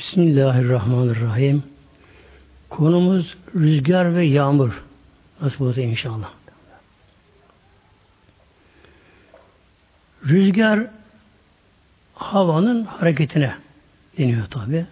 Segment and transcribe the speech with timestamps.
[0.00, 1.62] Bismillahirrahmanirrahim.
[2.70, 4.82] Konumuz rüzgar ve yağmur.
[5.40, 6.30] Nasıl olsa inşallah.
[10.24, 10.86] Rüzgar
[12.14, 13.54] havanın hareketine
[14.18, 14.86] deniyor tabi.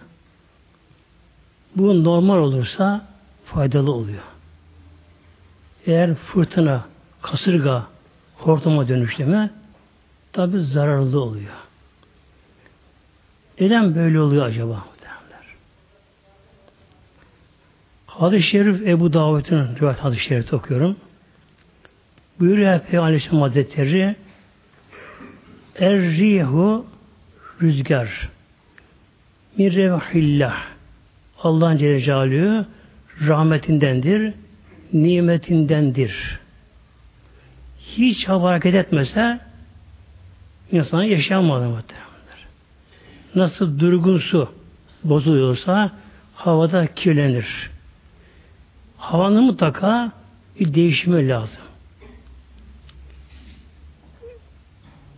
[1.77, 3.07] Bu normal olursa
[3.45, 4.23] faydalı oluyor.
[5.87, 6.85] Eğer fırtına,
[7.23, 7.87] kasırga,
[8.37, 9.51] hortuma dönüşleme
[10.33, 11.55] tabi zararlı oluyor.
[13.61, 14.98] Neden böyle oluyor acaba?
[18.19, 20.97] Hadis-i Şerif Ebu Davud'un rivayet hadis-i şerifi okuyorum.
[22.41, 24.17] Buyuruyor Peygamber Aleyhisselam Hazretleri
[25.79, 26.87] Er-rihu
[27.63, 28.29] rüzgar
[29.59, 30.57] min revhillah
[31.43, 32.67] Allah'ın Celle Celaluhu
[33.27, 34.35] rahmetindendir,
[34.93, 36.39] nimetindendir.
[37.79, 39.41] Hiç hareket etmese
[40.73, 42.09] insan yaşayamadı muhtemelen.
[43.35, 44.53] Nasıl durgun su
[45.05, 45.93] bozuluyorsa
[46.35, 47.78] havada kirlenir.
[48.99, 50.13] Havanın mutlaka
[50.61, 51.63] bir değişimi lazım.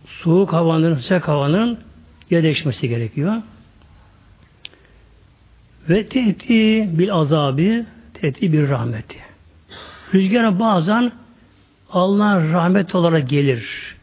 [0.05, 1.79] Soğuk havanın, sıcak havanın
[2.29, 3.41] ya değişmesi gerekiyor.
[5.89, 9.17] Ve tehti bil azabı, tehti bir rahmeti.
[10.13, 11.11] Rüzgara bazen
[11.89, 13.95] Allah'ın rahmet olarak gelir.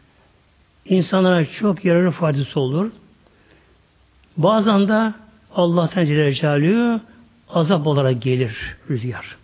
[0.84, 2.90] İnsanlara çok yararlı faydası olur.
[4.36, 5.14] Bazen de
[5.54, 7.00] Allah'tan Celle Celaluhu
[7.48, 9.36] azap olarak gelir rüzgar.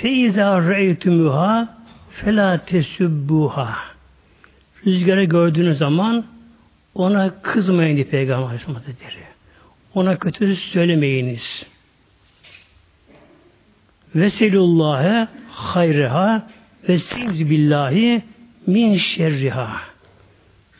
[0.00, 1.76] Feiza re'ytumuha
[2.10, 3.76] fela tesubbuha.
[4.86, 6.24] Rüzgarı gördüğünüz zaman
[6.94, 9.24] ona kızmayın diye Peygamber Aleyhisselam Hazretleri.
[9.94, 11.66] Ona kötü söylemeyiniz.
[14.14, 16.46] Veselullâhe hayreha
[16.88, 16.98] ve
[17.50, 18.22] billahi
[18.66, 19.80] min şerriha.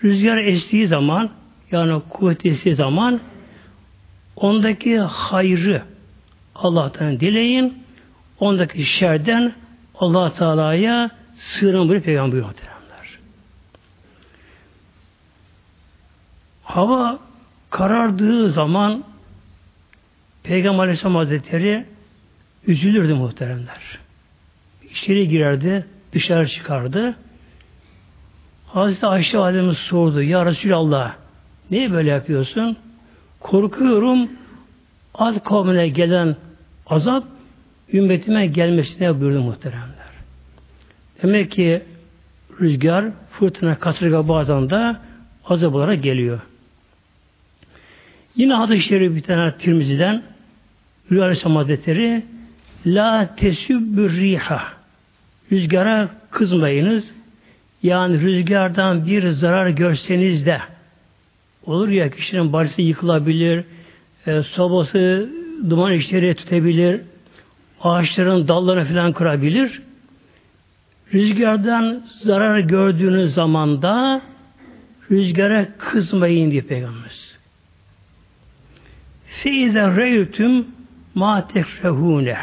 [0.05, 1.31] Rüzgar estiği zaman
[1.71, 3.21] yani kuvvet estiği zaman
[4.37, 5.83] ondaki hayrı
[6.55, 7.84] Allah'tan dileyin
[8.41, 9.55] ondaki şerden
[9.95, 11.11] allah Teala'ya
[11.63, 12.55] buyuruyor Peygamber buyuruyor
[16.63, 17.19] Hava
[17.71, 19.05] karardığı zaman
[20.43, 21.87] Peygamber Aleyhisselam Hazretleri
[22.67, 23.99] üzülürdü muhteremler.
[24.91, 27.15] İçeri girerdi, dışarı çıkardı.
[28.67, 30.23] Hazreti Ayşe Validemiz sordu.
[30.23, 31.15] Ya Resulallah
[31.71, 32.77] niye böyle yapıyorsun?
[33.41, 34.31] Korkuyorum
[35.15, 36.37] az kavmine gelen
[36.87, 37.25] azap
[37.93, 40.15] ümmetime gelmesine buyurdu muhteremler.
[41.23, 41.83] Demek ki
[42.61, 44.97] rüzgar, fırtına, kasırga bazen de
[45.45, 46.41] azap olarak geliyor.
[48.37, 50.23] Yine hadis-i bir tane Tirmizi'den
[51.13, 52.23] Rüya Aleyhisselam Hazretleri
[52.87, 54.63] La tesübbü riha
[55.53, 57.05] Rüzgara kızmayınız.
[57.83, 60.61] Yani rüzgardan bir zarar görseniz de
[61.67, 63.65] olur ya kişinin barisi yıkılabilir,
[64.27, 65.31] e, sobası
[65.71, 67.01] duman işleri tutabilir,
[67.85, 69.83] ağaçların dallarını falan kırabilir.
[71.15, 74.23] Rüzgardan zarar gördüğünüz zaman da
[75.11, 77.35] rüzgara kızmayın diye Peygamberimiz.
[79.27, 80.67] Feize reytüm
[81.15, 82.39] ma tekrehune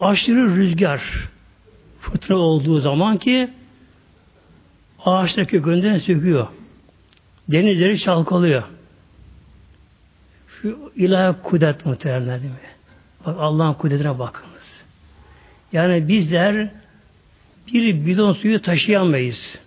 [0.00, 1.28] aşırı rüzgar
[2.00, 3.50] fıtra olduğu zaman ki
[5.04, 6.46] ağaçta kökünden söküyor.
[7.48, 8.62] Denizleri çalkalıyor.
[10.48, 12.58] Şu ilahi kudret muhtemelen değil mi?
[13.26, 14.50] Bak Allah'ın kudretine bakınız.
[15.72, 16.68] Yani bizler
[17.72, 19.58] bir bidon suyu taşıyamayız.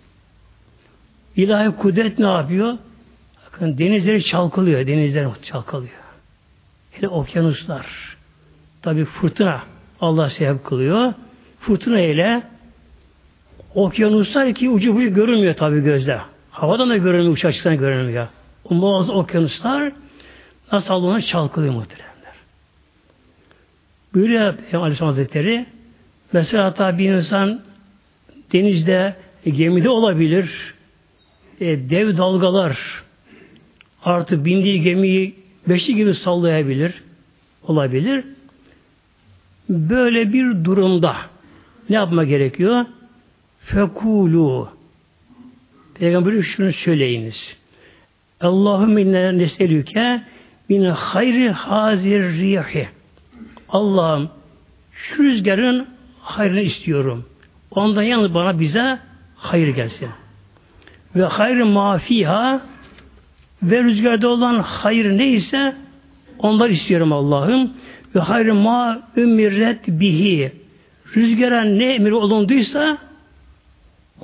[1.36, 2.78] İlahi kudret ne yapıyor?
[3.46, 4.86] Bakın denizleri çalkalıyor.
[4.86, 5.92] Denizler çalkalıyor.
[6.90, 8.16] Hele okyanuslar.
[8.82, 9.62] Tabi fırtına
[10.00, 11.14] Allah sebep kılıyor.
[11.60, 12.42] Fırtına ile
[13.74, 16.20] okyanuslar ki ucu ucu görünmüyor tabi gözle.
[16.50, 18.28] Havadan da görünmüyor, uç açıktan görünmüyor.
[18.64, 19.92] O muazzam okyanuslar
[20.72, 22.13] nasıl Allah'ını çalkalıyor muhtemelen.
[24.14, 25.66] Buyuruyor Aleyhisselam Hazretleri
[26.32, 27.60] mesela hatta bir insan
[28.52, 29.16] denizde
[29.46, 30.74] e, gemide olabilir
[31.60, 33.02] e, dev dalgalar
[34.04, 35.34] artık bindiği gemiyi
[35.68, 36.92] beşli gibi sallayabilir
[37.62, 38.24] olabilir.
[39.68, 41.16] Böyle bir durumda
[41.90, 42.86] ne yapma gerekiyor?
[43.60, 44.68] Fekulu
[45.94, 47.56] Peygamber şunu söyleyiniz.
[48.40, 50.22] Allahümme inne neselüke
[50.68, 52.88] min hayri hazir rihi
[53.74, 54.30] Allah'ım
[54.92, 55.88] şu rüzgarın
[56.20, 57.24] hayrını istiyorum.
[57.70, 58.98] Ondan yalnız bana bize
[59.36, 60.08] hayır gelsin.
[61.16, 62.60] Ve hayrı mafiha
[63.62, 65.76] ve rüzgarda olan hayır neyse
[66.38, 67.72] onlar istiyorum Allah'ım.
[68.14, 70.52] Ve hayrı ma ümirret bihi
[71.16, 72.98] rüzgara ne emir olunduysa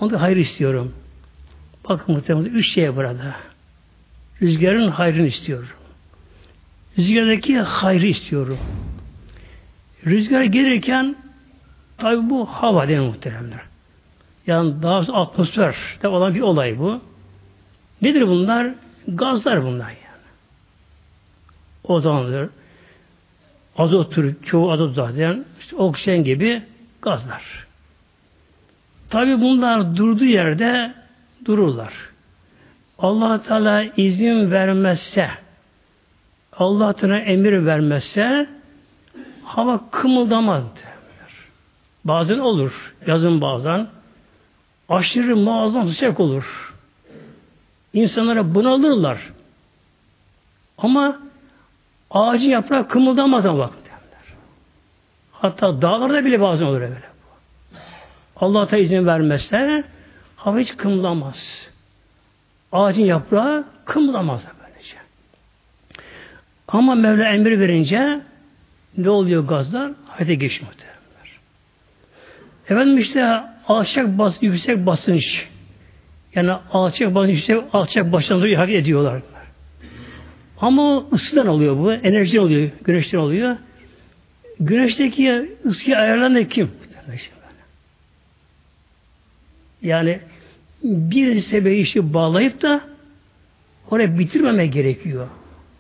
[0.00, 0.94] onda hayır istiyorum.
[1.88, 3.36] Bakın muhtemelen üç şey burada.
[4.42, 5.68] Rüzgarın hayrını istiyorum.
[6.98, 8.58] Rüzgardaki hayrı istiyorum.
[10.06, 11.16] Rüzgar gelirken
[11.98, 13.60] tabi bu hava değil muhteremler.
[14.46, 17.00] Yani daha atmosferde olan bir olay bu.
[18.02, 18.74] Nedir bunlar?
[19.08, 20.26] Gazlar bunlar yani.
[21.84, 22.48] O zamanlar
[23.76, 26.62] azottur, çoğu azot zaten, işte oksijen gibi
[27.02, 27.66] gazlar.
[29.10, 30.94] Tabi bunlar durduğu yerde
[31.44, 31.94] dururlar.
[32.98, 35.30] allah Teala izin vermezse,
[36.52, 38.48] allah Teala emir vermezse
[39.56, 40.62] hava kımıldamaz.
[42.04, 42.94] Bazen olur.
[43.06, 43.86] Yazın bazen.
[44.88, 46.74] Aşırı muazzam sıcak olur.
[47.92, 49.32] İnsanlara bunalırlar.
[50.78, 51.18] Ama
[52.10, 53.72] ağacın yaprağı kımıldamaz ama bak.
[55.32, 57.02] Hatta dağlarda bile bazen olur öyle.
[58.36, 59.84] Allah da izin vermezse
[60.36, 61.36] hava hiç kımıldamaz.
[62.72, 64.96] Ağacın yaprağı kımıldamaz böylece.
[66.68, 68.20] Ama Mevla emir verince
[68.96, 69.92] ne oluyor gazlar?
[70.06, 70.74] Hayata geçmiyor.
[72.68, 73.24] Efendim işte
[73.68, 75.46] alçak bas, yüksek basınç
[76.34, 79.22] yani alçak basınç, yüksek alçak basınç hareket ediyorlar.
[80.60, 83.56] Ama ısıdan oluyor bu, enerji oluyor, güneşten oluyor.
[84.60, 86.70] Güneşteki ısıyı ayarlayan kim?
[89.82, 90.20] Yani
[90.82, 92.80] bir sebebi işi bağlayıp da
[93.90, 95.28] oraya bitirmeme gerekiyor.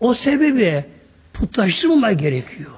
[0.00, 0.84] O sebebi
[1.32, 2.70] putlaştırmama gerekiyor.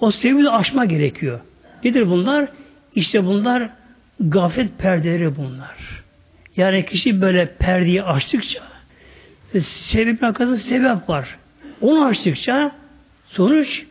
[0.00, 1.40] O sebebi aşma gerekiyor.
[1.84, 2.48] Nedir bunlar?
[2.94, 3.70] İşte bunlar
[4.20, 6.02] gaflet perdeleri bunlar.
[6.56, 8.62] Yani kişi böyle perdeyi açtıkça
[9.62, 11.38] sebep arkasında sebep var.
[11.80, 12.72] Onu açtıkça
[13.26, 13.86] sonuç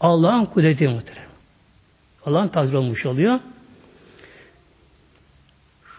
[0.00, 1.22] Allah'ın kudreti muhterem.
[2.26, 3.40] Allah'ın takdir olmuş oluyor.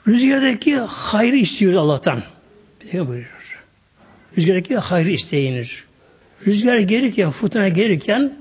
[0.08, 2.24] Rüzgardaki hayrı istiyoruz Allah'tan.
[2.82, 3.62] Bir buyuruyor.
[4.38, 5.70] Rüzgardaki hayrı isteyiniz.
[6.48, 8.34] Rüzgar gelirken, fırtına gelirken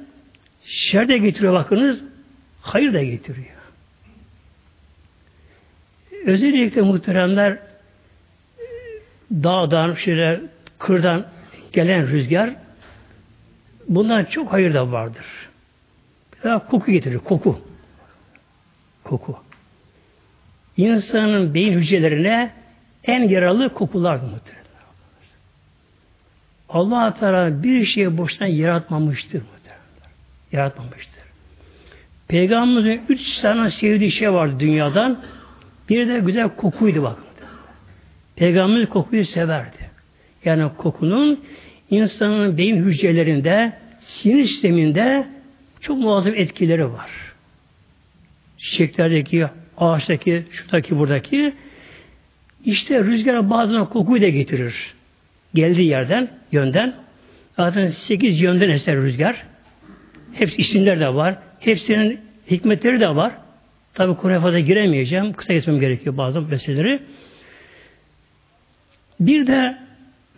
[0.65, 2.01] şer de getiriyor bakınız,
[2.61, 3.47] hayır da getiriyor.
[6.27, 7.59] Özellikle muhteremler
[9.33, 10.41] dağdan, şöyle
[10.79, 11.27] kırdan
[11.73, 12.55] gelen rüzgar
[13.89, 15.27] bundan çok hayır da vardır.
[16.45, 17.61] Bir koku getirir, koku.
[19.05, 19.39] Koku.
[20.77, 22.53] İnsanın beyin hücrelerine
[23.05, 24.61] en yararlı kokular muhteremler.
[26.69, 29.60] Allah Teala bir şeyi boşuna yaratmamıştır muhteremler.
[30.53, 31.23] Yaratmamıştır.
[32.29, 35.23] Peygamberimizin üç tane sevdiği şey vardı dünyadan.
[35.89, 37.25] Bir de güzel kokuydu bakın.
[38.37, 39.91] Peygamber kokuyu severdi.
[40.45, 41.41] Yani kokunun
[41.91, 45.27] insanın beyin hücrelerinde, sinir sisteminde
[45.81, 47.11] çok muazzam etkileri var.
[48.59, 49.47] Çiçeklerdeki,
[49.79, 51.53] ağaçtaki, şuradaki, buradaki
[52.65, 54.95] işte rüzgara bazen kokuyu da getirir.
[55.55, 56.95] Geldiği yerden, yönden.
[57.57, 59.47] Zaten sekiz yönden eser rüzgar.
[60.33, 61.39] Hepsi isimler de var.
[61.61, 63.33] Hepsinin hikmetleri de var.
[63.95, 65.33] Tabi konuya fazla giremeyeceğim.
[65.33, 67.03] Kısa geçmem gerekiyor bazı meseleleri.
[69.21, 69.79] Bir de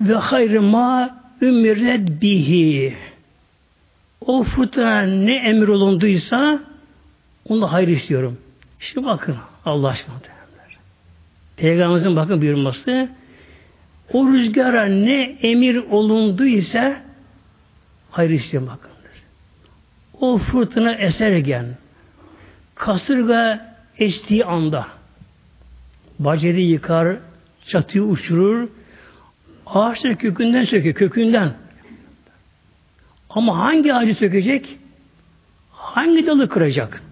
[0.00, 2.94] ve hayrı ma ümiret bihi.
[4.21, 6.61] O fırtına ne emir olunduysa
[7.49, 8.38] onu hayır istiyorum.
[8.81, 10.15] Şimdi bakın Allah aşkına.
[11.56, 13.09] Peygamberimizin bakın buyurması
[14.12, 17.02] o rüzgara ne emir olunduysa
[18.11, 18.91] hayır istiyorum bakın.
[20.23, 21.67] O fırtına eserken
[22.75, 24.87] Kasırga estiği anda
[26.19, 27.17] baceri yıkar,
[27.67, 28.69] çatıyı uçurur,
[29.67, 31.52] ağaçları kökünden söküyor, kökünden.
[33.31, 34.79] Ama hangi ağacı sökecek?
[35.71, 37.02] Hangi dalı kıracak?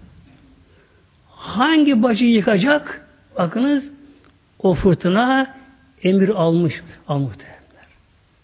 [1.29, 3.07] Hangi bacıyı yıkacak?
[3.37, 3.83] Bakınız
[4.59, 5.55] o fırtına
[6.03, 7.87] emir almış, derler.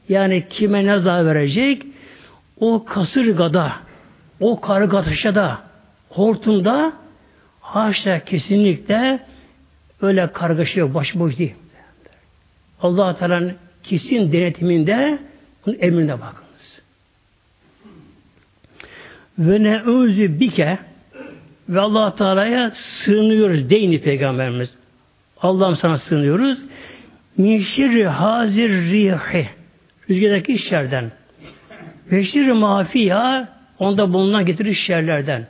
[0.10, 1.84] Yani kime ne zarar verecek?
[2.60, 3.87] O kasırgada,
[4.40, 5.62] o kargaşada,
[6.10, 6.94] hortumda
[7.68, 9.20] Haşa kesinlikle
[10.02, 11.56] öyle kargaşa yok, başıboş değil.
[12.82, 13.54] Allah Teala'nın
[13.84, 15.20] kesin denetiminde
[15.66, 16.82] bunun emrine bakınız.
[19.40, 20.80] Ve ne özü bike
[21.70, 24.74] ve Allah Teala'ya sığınıyoruz deyini peygamberimiz.
[25.42, 26.60] Allah'ım sana sığınıyoruz.
[27.38, 27.62] Min
[28.06, 29.50] hazir rihi
[30.10, 31.12] rüzgardaki şerden.
[32.12, 32.54] Ve şirri
[33.80, 35.48] onda bulunan getirir şerlerden.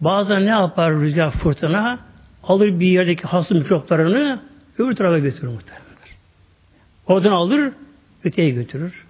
[0.00, 1.98] Bazen ne yapar rüzgar fırtına?
[2.42, 4.40] Alır bir yerdeki hasta mikroplarını
[4.78, 5.86] öbür tarafa götürür muhtemelen.
[7.06, 7.72] Oradan alır,
[8.24, 9.04] öteye götürür.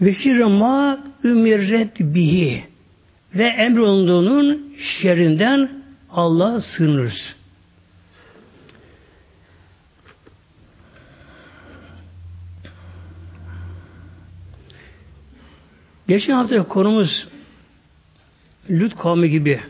[0.00, 2.64] Ve ma ümirret bihi
[3.34, 5.70] ve emrolunduğunun şerrinden
[6.10, 7.35] Allah sığınırız.
[16.08, 17.28] Geçen hafta konumuz
[18.70, 19.60] Lüt kavmi gibi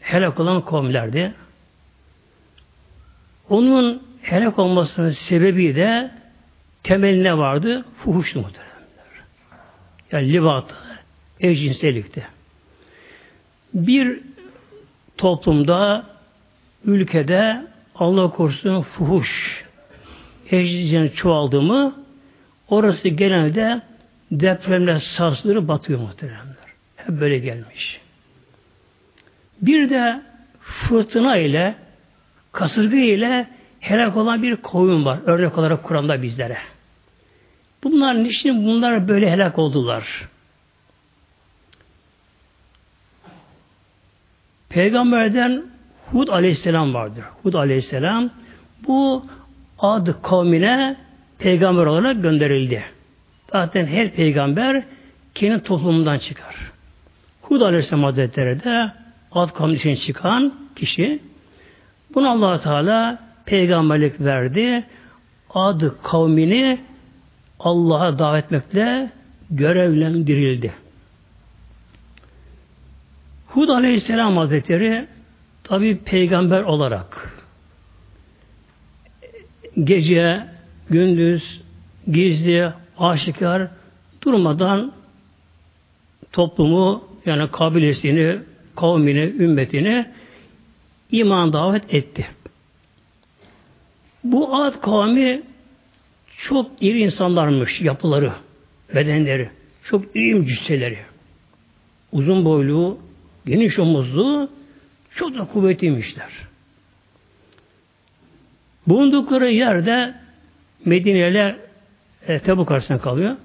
[0.00, 1.34] helak olan kavimlerdi.
[3.48, 6.10] Onun helak olmasının sebebi de
[6.82, 7.84] temeline vardı?
[7.96, 8.70] Fuhuştu muhteremler.
[10.12, 10.74] Yani libat,
[11.40, 12.26] eşcinselikti.
[13.74, 14.20] Bir
[15.16, 16.06] toplumda,
[16.84, 19.64] ülkede Allah korusun fuhuş,
[20.50, 22.04] eşcinsel çoğaldı mı
[22.68, 23.82] orası genelde
[24.30, 26.56] depremler sarsılır batıyor muhteremler.
[26.96, 28.00] Hep böyle gelmiş.
[29.62, 30.22] Bir de
[30.60, 31.74] fırtına ile
[32.52, 33.48] kasırga ile
[33.80, 35.18] helak olan bir koyun var.
[35.26, 36.58] Örnek olarak Kur'an'da bizlere.
[37.84, 40.28] Bunlar niçin bunlar böyle helak oldular?
[44.68, 45.64] Peygamberden
[46.06, 47.24] Hud aleyhisselam vardır.
[47.42, 48.30] Hud aleyhisselam
[48.86, 49.26] bu
[49.78, 50.96] Ad kavmine
[51.38, 52.84] peygamber olarak gönderildi.
[53.52, 54.82] Zaten her peygamber
[55.34, 56.56] kendi toplumundan çıkar.
[57.42, 58.92] Hud aleyhisselam hazretleri de
[59.32, 61.18] Ad kavmi çıkan kişi.
[62.14, 64.84] Bunu allah Teala peygamberlik verdi.
[65.54, 66.78] Ad kavmini
[67.60, 69.10] Allah'a davet etmekle
[69.50, 70.72] görevlendirildi.
[73.46, 75.06] Hud Aleyhisselam Hazretleri
[75.64, 77.36] tabi peygamber olarak
[79.84, 80.46] gece,
[80.90, 81.60] gündüz,
[82.10, 83.68] gizli, aşikar
[84.22, 84.92] durmadan
[86.32, 88.38] toplumu yani kabilesini,
[88.76, 90.06] kavmini, ümmetini
[91.10, 92.26] iman davet etti.
[94.24, 95.42] Bu Ad kavmi
[96.48, 98.32] çok iri insanlarmış yapıları,
[98.94, 99.50] bedenleri.
[99.84, 100.98] Çok iri cüsseleri.
[102.12, 102.98] Uzun boylu,
[103.46, 104.50] geniş omuzlu,
[105.14, 106.30] çok da kuvvetliymişler.
[108.86, 110.14] Bulundukları yerde
[110.84, 111.69] Medine'yle
[112.30, 113.36] e, Tebuk karşısına kalıyor.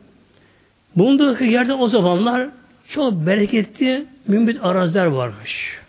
[0.95, 2.49] Bulundukları yerde o zamanlar
[2.87, 5.79] çok bereketli mümbit araziler varmış.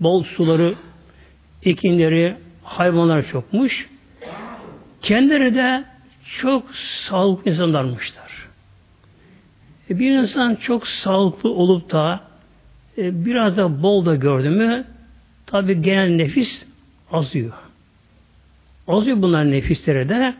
[0.00, 0.74] Bol suları,
[1.62, 3.88] ekinleri, hayvanlar çokmuş.
[5.02, 5.84] Kendileri de
[6.40, 6.74] çok
[7.08, 8.48] sağlıklı insanlarmışlar.
[9.90, 12.20] E, bir insan çok sağlıklı olup da
[12.98, 14.84] e, biraz da bol da gördü mü
[15.46, 16.64] tabi genel nefis
[17.12, 17.52] azıyor.
[18.88, 20.34] Azıyor bunlar nefisleri de.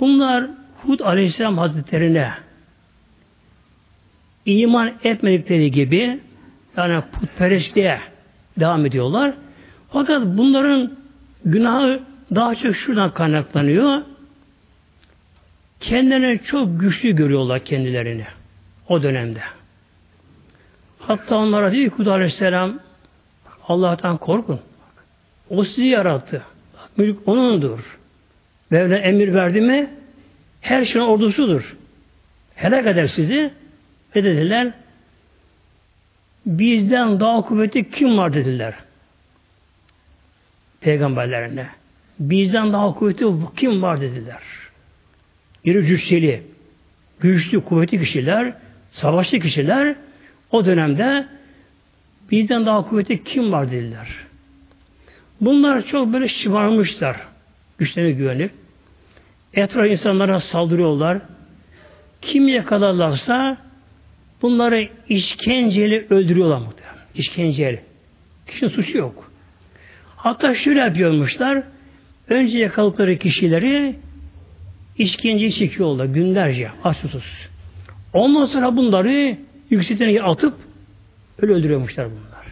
[0.00, 0.50] Bunlar
[0.86, 2.32] Hud Aleyhisselam Hazretlerine
[4.46, 6.20] iman etmedikleri gibi
[6.76, 8.00] yani putperestliğe
[8.60, 9.34] devam ediyorlar.
[9.90, 10.92] Fakat bunların
[11.44, 12.00] günahı
[12.34, 14.02] daha çok şuradan kaynaklanıyor.
[15.80, 18.26] Kendilerini çok güçlü görüyorlar kendilerini
[18.88, 19.40] o dönemde.
[20.98, 22.78] Hatta onlara diyor ki Aleyhisselam
[23.68, 24.60] Allah'tan korkun.
[25.50, 26.42] O sizi yarattı.
[26.96, 27.98] Mülk O'nundur.
[28.70, 29.90] Mevla emir verdi mi
[30.64, 31.76] her şeyin ordusudur.
[32.54, 33.50] Helak eder sizi.
[34.16, 34.72] Ve dediler
[36.46, 38.74] bizden daha kuvvetli kim var dediler.
[40.80, 41.66] Peygamberlerine.
[42.18, 44.42] Bizden daha kuvvetli kim var dediler.
[45.64, 46.42] İri cüsseli,
[47.20, 48.54] güçlü, kuvvetli kişiler,
[48.92, 49.96] savaşçı kişiler
[50.50, 51.26] o dönemde
[52.30, 54.08] bizden daha kuvvetli kim var dediler.
[55.40, 57.16] Bunlar çok böyle şımarmışlar.
[57.78, 58.63] Güçlerine güvenip.
[59.54, 61.18] Etraf insanlara saldırıyorlar.
[62.22, 63.56] Kim yakalarlarsa
[64.42, 67.04] bunları işkenceyle öldürüyorlar muhtemelen.
[67.14, 67.82] İşkenceyle.
[68.46, 69.30] Kişinin suçu yok.
[70.16, 71.62] Hatta şöyle yapıyormuşlar.
[72.28, 73.96] Önce yakaladıkları kişileri
[74.98, 77.48] işkence çekiyorlar günlerce aç susuz.
[78.12, 79.36] Ondan sonra bunları
[79.70, 80.54] yüksekten atıp
[81.42, 82.46] öyle öldürüyormuşlar bunlar.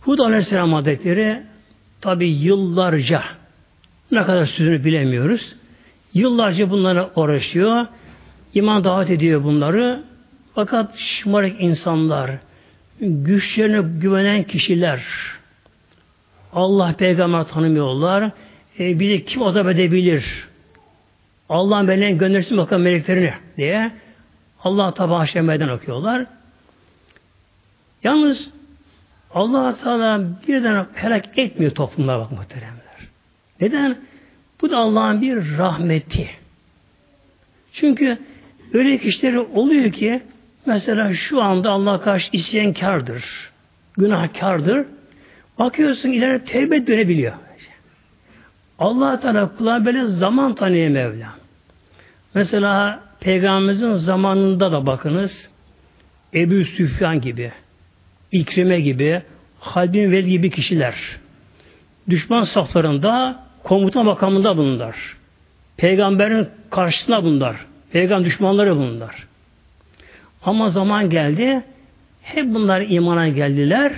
[0.00, 1.42] Hud Aleyhisselam Hazretleri
[2.00, 3.22] tabi yıllarca
[4.12, 5.54] ne kadar sözünü bilemiyoruz.
[6.14, 7.86] Yıllarca bunlara uğraşıyor.
[8.54, 10.02] iman davet ediyor bunları.
[10.54, 12.30] Fakat şımarık insanlar,
[13.00, 15.02] güçlerine güvenen kişiler,
[16.52, 18.30] Allah peygamber tanımıyorlar.
[18.78, 20.48] E, bizi kim azap edebilir?
[21.48, 23.92] Allah'ın benden göndersin bakalım meleklerini diye
[24.64, 26.26] Allah tabi haşemeden okuyorlar.
[28.04, 28.48] Yalnız
[29.34, 32.91] Allah Teala birden helak etmiyor toplumlara bak muhteremler.
[33.62, 33.96] Neden?
[34.60, 36.30] Bu da Allah'ın bir rahmeti.
[37.72, 38.18] Çünkü
[38.72, 40.22] öyle kişiler oluyor ki
[40.66, 43.24] mesela şu anda Allah karşı isyankardır.
[43.96, 44.86] Günahkardır.
[45.58, 47.32] Bakıyorsun ileri tevbe dönebiliyor.
[48.78, 51.28] Allah Teala kula böyle zaman tanıyor Mevla.
[52.34, 55.50] Mesela Peygamberimizin zamanında da bakınız
[56.34, 57.52] Ebu Süfyan gibi,
[58.32, 59.22] İkrime gibi,
[59.60, 60.94] Halbin Velid gibi kişiler
[62.10, 64.96] düşman saflarında komuta makamında bunlar.
[65.76, 67.56] Peygamberin karşısına bunlar.
[67.92, 69.26] Peygamber düşmanları bunlar.
[70.42, 71.62] Ama zaman geldi.
[72.22, 73.92] Hep bunlar imana geldiler.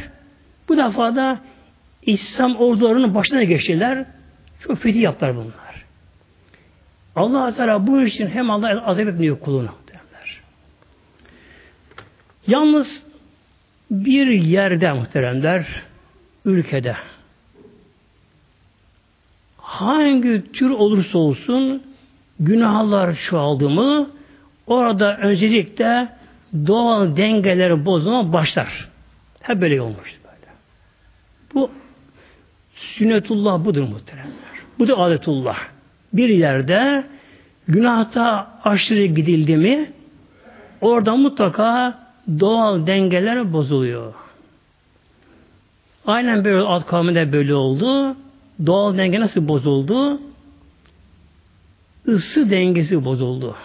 [0.68, 1.40] Bu defa da
[2.02, 4.04] İslam ordularının başına geçtiler.
[4.60, 5.84] Çok fetih yaptılar bunlar.
[7.16, 9.70] Allah Teala bu için hem Allah azap etmiyor kulunu.
[9.88, 10.40] Derler.
[12.46, 13.02] Yalnız
[13.90, 15.82] bir yerde muhteremler
[16.44, 16.96] ülkede
[19.64, 21.82] hangi tür olursa olsun
[22.40, 24.10] günahlar çoğaldı mı
[24.66, 26.08] orada öncelikle
[26.66, 28.88] doğal dengeleri bozma başlar.
[29.40, 30.52] Hep böyle olmuş böyle.
[31.54, 31.70] Bu
[32.74, 34.54] sünnetullah budur muhteremler.
[34.78, 35.58] Bu da adetullah.
[36.12, 37.04] Bir yerde
[37.68, 39.92] günahta aşırı gidildi mi
[40.80, 41.98] orada mutlaka
[42.40, 44.14] doğal dengeler bozuluyor.
[46.06, 48.16] Aynen böyle alt kavminde böyle oldu.
[48.66, 50.20] Doğal denge nasıl bozuldu?
[52.06, 53.56] Isı dengesi bozuldu.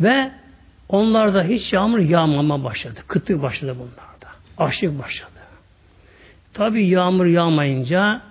[0.00, 0.30] Ve
[0.88, 3.00] onlarda hiç yağmur yağmama başladı.
[3.08, 4.36] Kıtlık başladı bunlarda.
[4.58, 5.30] Açlık başladı.
[6.54, 8.22] Tabi yağmur yağmayınca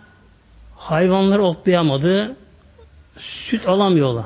[0.76, 2.36] hayvanlar otlayamadı.
[3.18, 4.26] Süt alamıyorlar.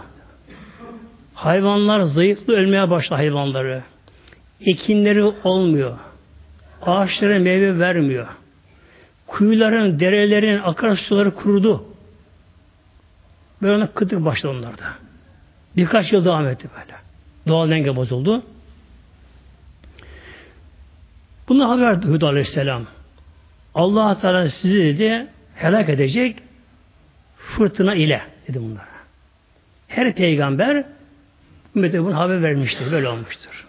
[1.33, 3.83] Hayvanlar zayıflı ölmeye başladı hayvanları.
[4.61, 5.97] Ekinleri olmuyor.
[6.81, 8.27] Ağaçlara meyve vermiyor.
[9.29, 11.85] Kuyuların, derelerin, akarsuları kurudu.
[13.61, 14.93] Böyle kıtlık başladı onlarda.
[15.77, 16.97] Birkaç yıl devam etti böyle.
[17.47, 18.43] Doğal denge bozuldu.
[21.49, 22.85] Bunu haber Hud Aleyhisselam.
[23.75, 26.37] allah Teala sizi dedi helak edecek
[27.37, 28.99] fırtına ile dedi bunlara.
[29.87, 30.85] Her peygamber
[31.75, 32.91] ümmete bunu haber vermiştir.
[32.91, 33.67] Böyle olmuştur.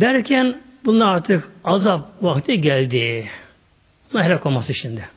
[0.00, 3.30] Derken bunlar artık azap vakti geldi.
[4.12, 5.08] Bunlar helak olması şimdi.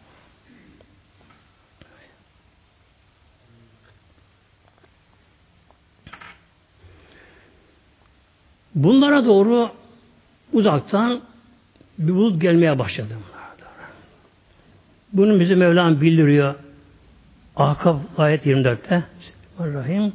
[8.75, 9.69] Bunlara doğru
[10.53, 11.21] uzaktan
[11.97, 13.13] bir bulut gelmeye başladı.
[15.13, 16.55] Bunu bize Mevlam bildiriyor.
[17.55, 19.03] Ahkaf ayet 24'te.
[19.19, 20.13] Bismillahirrahmanirrahim.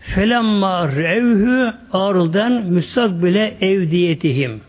[0.00, 4.60] Felemma revhü arıldan müstakbile evdiyetihim.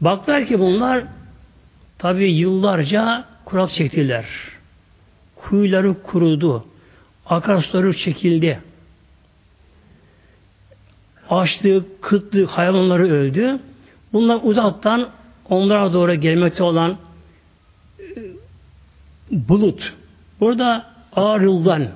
[0.00, 1.04] Baklar ki bunlar
[2.04, 4.24] tabi yıllarca kurak çektiler.
[5.36, 6.64] Kuyuları kurudu.
[7.26, 8.60] Akarsuları çekildi.
[11.30, 13.58] Açlık, kıtlık, hayvanları öldü.
[14.12, 15.08] Bunlar uzaktan
[15.48, 16.96] onlara doğru gelmekte olan
[18.00, 18.04] e,
[19.30, 19.92] bulut.
[20.40, 20.86] Burada
[21.16, 21.88] ağır yıldan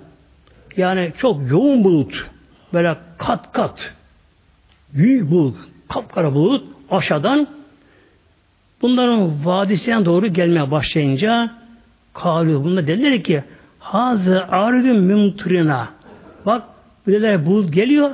[0.76, 2.26] yani çok yoğun bulut
[2.72, 3.94] böyle kat kat
[4.92, 5.56] büyük bulut
[5.88, 7.57] kapkara bulut aşağıdan
[8.82, 11.50] bunların vadisine doğru gelmeye başlayınca
[12.14, 12.64] kalıyor.
[12.64, 13.44] Bunlar dediler ki
[13.78, 15.88] hazı argın mümtrina
[16.46, 16.62] bak
[17.06, 18.10] dediler bulut geliyor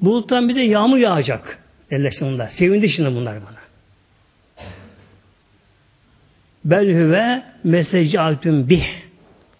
[0.00, 1.58] buluttan bir de yağmur yağacak
[1.90, 2.48] dediler şimdi bunlar.
[2.48, 3.64] Sevindi şimdi bunlar bana.
[6.64, 8.84] Belhüve mesajı altın bih.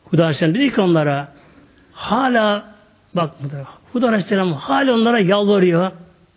[0.04, 1.28] Huda Aleyhisselam dedi ki onlara
[1.92, 2.74] hala
[3.14, 3.30] bak
[3.92, 5.92] Huda Aleyhisselam hala onlara yalvarıyor.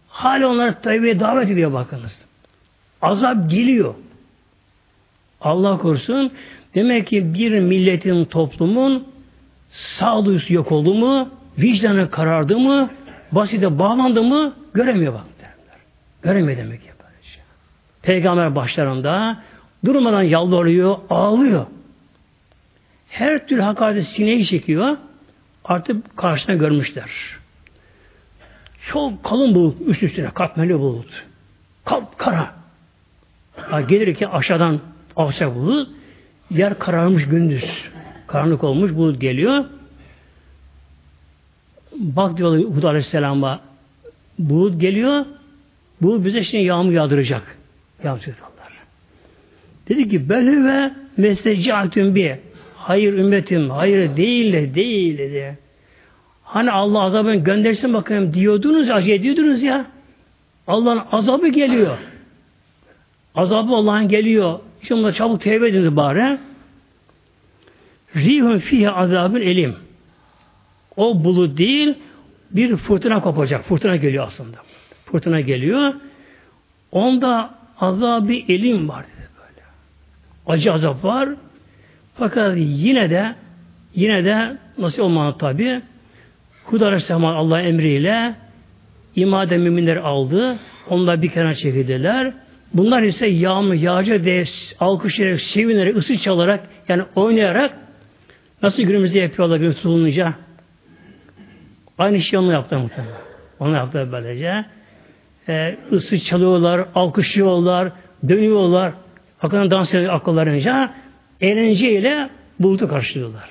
[0.08, 2.27] Hala onlara tevbeye davet ediyor bakınız.
[3.02, 3.94] Azap geliyor.
[5.42, 6.32] Allah korusun.
[6.76, 9.08] Demek ki bir milletin, toplumun
[9.70, 12.90] sağduyusu yok oldu mu, vicdanı karardı mı,
[13.32, 15.80] basite bağlandı mı göremiyor bak derler.
[16.22, 16.88] Göremiyor demek ki.
[18.08, 19.44] Peygamber başlarında
[19.86, 21.66] durmadan yalvarıyor, ağlıyor.
[23.10, 24.98] Her türlü hakaret sineği çekiyor.
[25.66, 27.10] Artık karşına görmüşler.
[28.88, 31.26] Çok kalın bulut üst üstüne katmerli bulut.
[31.86, 32.54] Kap kara.
[33.72, 34.80] Ya gelir ki aşağıdan
[35.16, 35.90] alçak bulut.
[36.50, 37.66] Yer kararmış gündüz.
[38.28, 39.66] Karanlık olmuş bulut geliyor.
[41.96, 43.60] Bak diyor Hud Aleyhisselam'a
[44.40, 45.26] bulut geliyor.
[46.02, 47.58] Bu bize şimdi yağmur yağdıracak.
[48.04, 48.22] Yağmur
[49.90, 52.36] Dedi ki belü ve mesecatün bir
[52.76, 55.58] hayır ümmetim, hayır değil de değil dedi.
[56.44, 59.86] Hani Allah azabını göndersin bakayım diyordunuz, acı ediyordunuz ya.
[60.68, 61.98] Allah'ın azabı geliyor.
[63.38, 64.60] Azabı Allah'ın geliyor.
[64.88, 66.38] Şimdi çabuk tevbe ediniz bari.
[68.16, 69.76] Rihun fihe azabın elim.
[70.96, 71.94] O bulut değil,
[72.52, 73.66] bir fırtına kopacak.
[73.66, 74.58] Fırtına geliyor aslında.
[75.06, 75.94] Fırtına geliyor.
[76.92, 79.66] Onda azabı elim var dedi böyle.
[80.48, 81.30] Acı azap var.
[82.16, 83.36] Fakat yine de
[83.96, 85.82] yine de nasıl olmalı tabi
[86.66, 88.36] Hud Aleyhisselam Allah'ın emriyle
[89.16, 90.60] imade müminler aldı.
[90.90, 92.34] Onlar bir kenara çekildiler.
[92.74, 94.44] Bunlar ise yağmur yağacak diye
[94.80, 97.78] alkışlayarak, sevinerek, ısı çalarak yani oynayarak
[98.64, 100.34] nasıl günümüzde yapıyorlar bir tutulunca
[101.98, 103.22] Aynı şeyi onu yaptı muhtemelen.
[103.60, 104.66] Onu yaptı böylece.
[105.50, 107.92] Ee, ısı çalıyorlar, alkışlıyorlar,
[108.30, 108.94] dönüyorlar.
[109.38, 110.94] Hakikaten dans ediyor akıllarınca.
[111.42, 113.50] Eğlenceyle bulutu karşılıyorlar.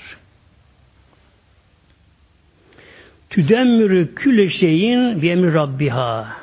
[3.30, 6.36] Tüdemmürü külle şeyin ve emri Rabbiha.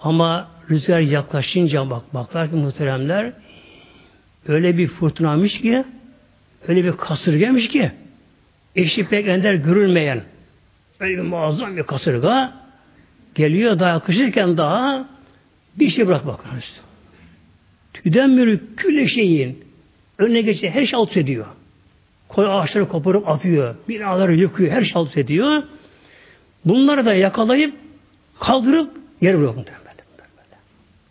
[0.00, 3.32] Ama rüzgar yaklaşınca bak baklar ki muhteremler
[4.48, 5.84] öyle bir fırtınamış ki
[6.68, 7.92] öyle bir kasırgamış ki
[8.76, 10.22] eşi pek ender görülmeyen
[11.00, 12.52] öyle bir muazzam bir kasırga
[13.34, 15.08] geliyor daha yaklaşırken daha
[15.78, 16.64] bir şey bırak bakınız.
[17.94, 19.64] Tüdemmürü külle şeyin
[20.18, 21.46] önüne geçe her şey alt ediyor.
[22.28, 23.74] Koy ağaçları koparıp atıyor.
[23.88, 24.72] Binaları yıkıyor.
[24.72, 25.62] Her şey alt ediyor.
[26.64, 27.74] Bunları da yakalayıp
[28.40, 29.54] kaldırıp yere vuruyor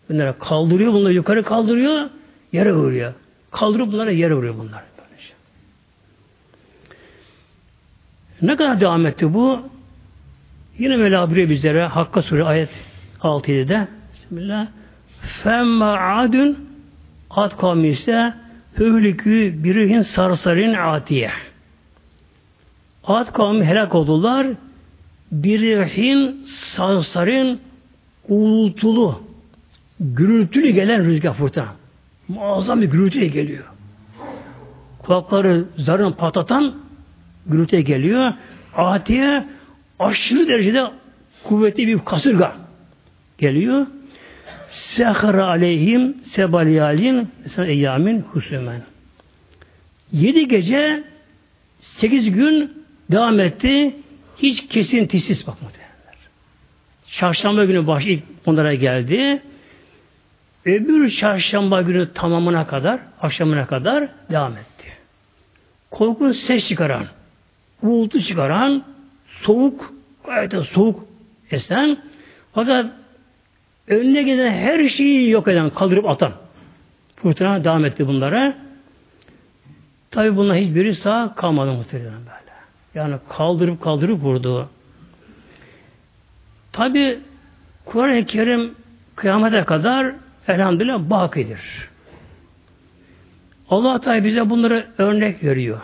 [0.08, 0.34] bunlar böyle.
[0.34, 2.10] Bunları kaldırıyor, bunları yukarı kaldırıyor,
[2.52, 3.14] yere vuruyor.
[3.50, 4.82] Kaldırıp bunları yere vuruyor bunlar.
[8.42, 9.60] Ne kadar devam etti bu?
[10.78, 12.68] Yine Mevla bizlere Hakka Sure ayet
[13.20, 14.66] 6-7'de Bismillah
[15.42, 16.58] Femma adün
[17.30, 18.34] Ad kavmi ise
[18.78, 21.30] Hühlikü birihin sarsarin atiye
[23.04, 24.46] Ad kavmi helak oldular
[25.32, 27.60] birihin sarsarin
[28.28, 29.27] uğultulu
[30.00, 31.74] gürültülü gelen rüzgar fırtına.
[32.28, 33.64] Muazzam bir gürültüyle geliyor.
[34.98, 36.74] Kulakları zarın patlatan
[37.46, 38.32] gürültüye geliyor.
[38.76, 39.44] Atiye
[39.98, 40.84] aşırı derecede
[41.44, 42.56] kuvvetli bir kasırga
[43.38, 43.86] geliyor.
[44.96, 48.82] Sehara aleyhim sebalyalin eyyamin husumen.
[50.12, 51.04] Yedi gece
[51.80, 52.72] sekiz gün
[53.10, 53.96] devam etti.
[54.36, 56.16] Hiç kesintisiz bak muhtemelenler.
[57.06, 59.42] Çarşamba günü baş ilk onlara geldi.
[60.68, 64.92] Öbür çarşamba günü tamamına kadar, akşamına kadar devam etti.
[65.90, 67.06] Korkunç ses çıkaran,
[67.82, 68.84] uğultu çıkaran,
[69.42, 69.92] soğuk,
[70.24, 71.04] gayet de soğuk
[71.50, 71.98] esen,
[72.52, 72.86] fakat
[73.88, 76.32] önüne gelen her şeyi yok eden, kaldırıp atan.
[77.16, 78.54] Fırtına devam etti bunlara.
[80.10, 82.52] Tabi bunlar hiçbiri sağ kalmadı muhtemelen böyle.
[82.94, 84.68] Yani kaldırıp kaldırıp vurdu.
[86.72, 87.18] Tabi
[87.84, 88.74] Kur'an-ı Kerim
[89.16, 90.14] kıyamete kadar
[90.48, 91.60] elhamdülillah bakidir.
[93.70, 95.80] Allah Teala bize bunları örnek veriyor.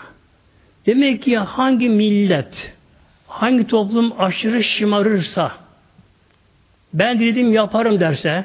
[0.87, 2.72] Demek ki hangi millet,
[3.27, 5.53] hangi toplum aşırı şımarırsa,
[6.94, 8.44] ben dedim yaparım derse,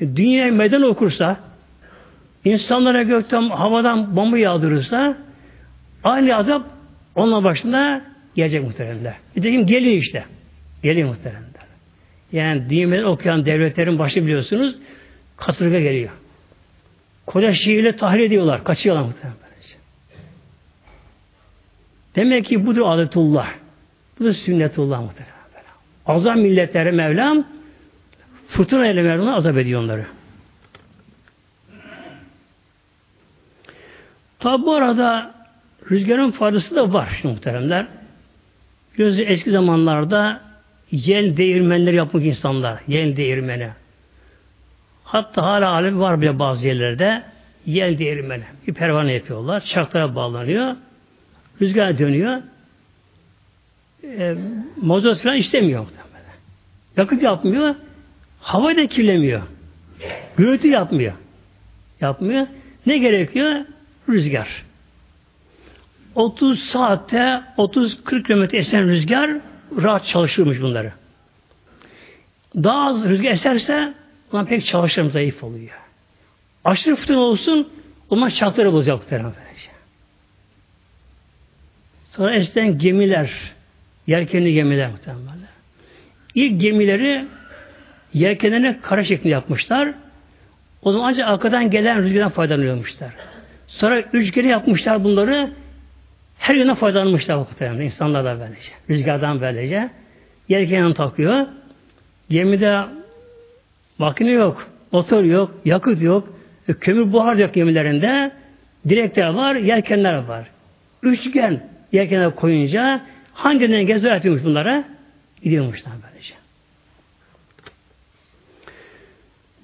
[0.00, 1.36] dünyaya meden okursa,
[2.44, 5.16] insanlara gökten, havadan bomba yağdırırsa,
[6.04, 6.62] aynı azap
[7.14, 8.02] onunla başında
[8.34, 9.14] gelecek muhteremler.
[9.36, 10.24] Nitekim geliyor işte.
[10.82, 11.46] Geliyor muhteremler.
[12.32, 14.76] Yani dünyada okuyan devletlerin başı biliyorsunuz
[15.36, 16.10] kasırga geliyor.
[17.26, 18.64] Koca şiirle tahrir ediyorlar.
[18.64, 19.46] Kaçıyorlar muhtemelen.
[22.16, 23.48] Demek ki budur adetullah.
[24.20, 25.36] Bu da sünnetullah muhtemelen.
[26.06, 27.44] Azam milletlere Mevlam
[28.48, 30.06] fırtına ile Mevlam azap ediyor onları.
[34.38, 35.34] Tabi bu arada
[35.90, 37.86] rüzgarın faydası da var muhteremler.
[38.96, 40.40] Gözü eski zamanlarda
[40.90, 42.82] yel değirmenleri yapmak insanlar.
[42.88, 43.70] Yel değirmeni.
[45.06, 47.22] Hatta hala alim var bile bazı yerlerde
[47.66, 48.44] yel değirmeni.
[48.66, 49.60] Bir pervane yapıyorlar.
[49.64, 50.76] Çarklara bağlanıyor.
[51.60, 52.42] Rüzgar dönüyor.
[54.04, 54.34] E,
[54.76, 55.86] mazot falan istemiyor.
[56.96, 57.74] Yakıt yapmıyor.
[58.40, 59.42] Havayı da kirlemiyor.
[60.36, 61.12] Gürültü yapmıyor.
[62.00, 62.46] Yapmıyor.
[62.86, 63.54] Ne gerekiyor?
[64.08, 64.64] Rüzgar.
[66.14, 69.30] 30 saatte 30-40 kilometre esen rüzgar
[69.82, 70.92] rahat çalışırmış bunları.
[72.56, 73.94] Daha az rüzgar eserse
[74.32, 75.70] Ulan pek çalışırım zayıf oluyor.
[76.64, 77.68] Aşırı fırtına olsun
[78.10, 79.32] onlar çarkları bozacak muhtemelen.
[82.10, 83.30] Sonra eskiden gemiler,
[84.06, 85.38] yelkenli gemiler muhtemelen.
[86.34, 87.24] İlk gemileri
[88.14, 89.94] yelkenlerine kara şeklinde yapmışlar.
[90.82, 93.10] O zaman ancak arkadan gelen rüzgardan faydalanıyormuşlar.
[93.66, 95.50] Sonra üç kere yapmışlar bunları.
[96.38, 97.84] Her yönden faydalanmışlar muhtemelen.
[97.84, 98.70] İnsanlar da böylece.
[98.90, 99.90] Rüzgardan böylece.
[100.48, 101.46] Yelkenini takıyor.
[102.30, 102.84] Gemide
[103.98, 106.28] Makine yok, motor yok, yakıt yok,
[106.68, 108.32] e, kömür buhar yok gemilerinde.
[108.88, 110.50] Direkler var, yelkenler var.
[111.02, 114.84] Üçgen yelkenler koyunca hanginden gezer atıyormuş bunlara?
[115.42, 116.34] Gidiyormuşlar böylece.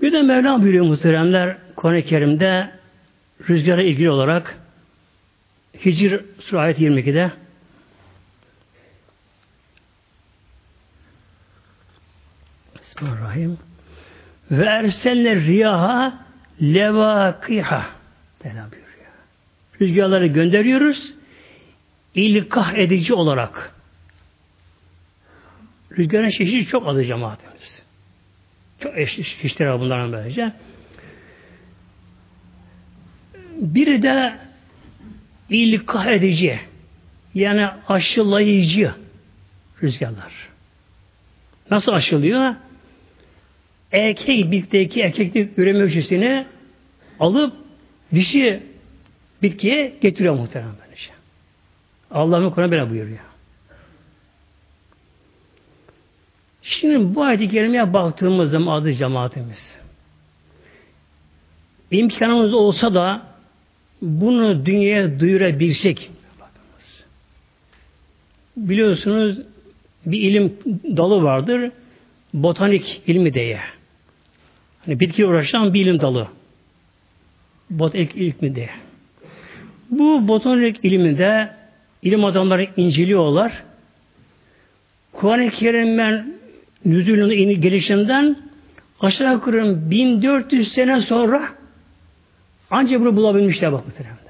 [0.01, 2.71] Bir de Mevlam buyuruyor muhteremler Kur'an-ı Kerim'de
[3.49, 4.59] rüzgara ilgili olarak
[5.85, 7.31] Hicr Surah ayet 22'de
[12.83, 13.72] Bismillahirrahmanirrahim.
[14.53, 16.19] Ve erselne riyaha
[16.62, 17.91] levakiha.
[18.45, 19.12] Mevlam buyuruyor.
[19.81, 21.15] Rüzgarları gönderiyoruz.
[22.15, 23.75] İlkah edici olarak.
[25.99, 27.83] Rüzgarın çeşidi çok adı cemaatimiz.
[28.81, 30.53] Çok çeşitleri var bunların böylece.
[33.57, 34.37] Biri de
[35.51, 36.61] ilka edici
[37.35, 38.95] yani aşılayıcı
[39.83, 40.33] rüzgarlar.
[41.71, 42.55] Nasıl aşılıyor?
[43.92, 46.46] Erkek bitkideki erkeklik üreme ölçüsünü
[47.20, 47.55] alıp
[48.14, 48.62] dişi
[49.42, 51.11] bitkiye getiriyor muhtemelen böylece.
[52.11, 53.18] Allah'ın Kur'an böyle buyuruyor.
[56.62, 59.59] Şimdi bu ayet-i kerimeye baktığımız zaman adı cemaatimiz.
[61.90, 63.22] İmkanımız olsa da
[64.02, 66.11] bunu dünyaya duyurabilsek
[68.57, 69.38] biliyorsunuz
[70.07, 70.59] bir ilim
[70.96, 71.70] dalı vardır.
[72.35, 73.61] Botanik ilmi diye.
[74.87, 76.29] Hani bitki uğraşan bir ilim dalı.
[77.71, 78.71] Botanik ilmi diye.
[79.90, 81.51] Bu botanik iliminde
[82.03, 83.62] ilim adamları inceliyorlar.
[85.12, 86.35] Kur'an-ı Kerim'den
[86.85, 88.37] nüzulünün gelişinden
[89.01, 91.42] aşağı yukarı 1400 sene sonra
[92.71, 94.23] ancak bunu bulabilmişler bak muhteremler.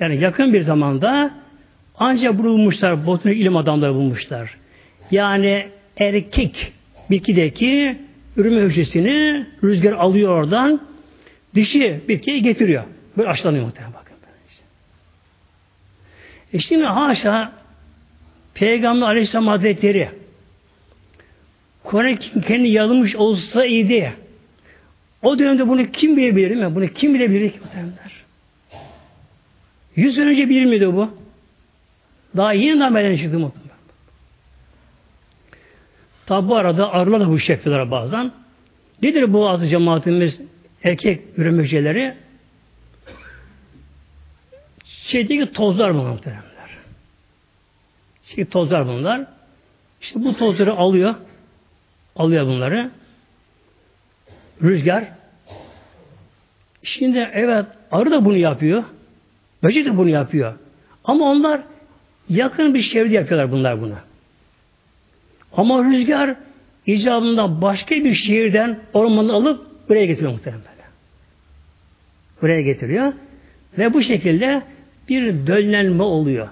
[0.00, 1.30] Yani yakın bir zamanda
[1.98, 4.56] ancak bulmuşlar, botanik ilim adamları bulmuşlar.
[5.10, 6.72] Yani erkek
[7.10, 7.98] bitkideki
[8.38, 10.80] üreme hücresini rüzgar alıyor oradan,
[11.54, 12.84] dişi bitkiye getiriyor.
[13.16, 14.08] Böyle aşılanıyor muhtemelen bakın.
[16.52, 17.52] E şimdi haşa
[18.54, 20.08] Peygamber Aleyhisselam Hazretleri
[21.84, 24.12] Kur'an kendi yazılmış olsa iyiydi.
[25.22, 26.74] O dönemde bunu kim bilebilir mi?
[26.74, 28.12] Bunu kim bilebilir ki muhtemelenler?
[29.96, 31.10] Yüz sene önce bilir miydi bu?
[32.36, 33.67] Daha yeni meydana çıktı muhtemelen.
[36.28, 37.50] Tabi bu arada arılar da bu iş
[37.90, 38.32] bazen.
[39.02, 40.40] Nedir bu azı cemaatimiz
[40.84, 42.14] erkek üremecileri?
[44.84, 46.70] Şeydeki tozlar bunlar muhtemelenler.
[48.34, 49.26] Şey tozlar bunlar.
[50.00, 51.14] İşte bu tozları alıyor.
[52.16, 52.90] Alıyor bunları.
[54.62, 55.04] Rüzgar.
[56.82, 58.84] Şimdi evet arı da bunu yapıyor.
[59.62, 60.54] Böcek de bunu yapıyor.
[61.04, 61.60] Ama onlar
[62.28, 64.07] yakın bir çevrede yapıyorlar bunlar bunu.
[65.52, 66.34] Ama rüzgar
[66.86, 70.62] icabında başka bir şehirden ormanı alıp buraya getiriyor muhtemelen.
[72.42, 73.12] Buraya getiriyor.
[73.78, 74.62] Ve bu şekilde
[75.08, 76.48] bir dönlenme oluyor.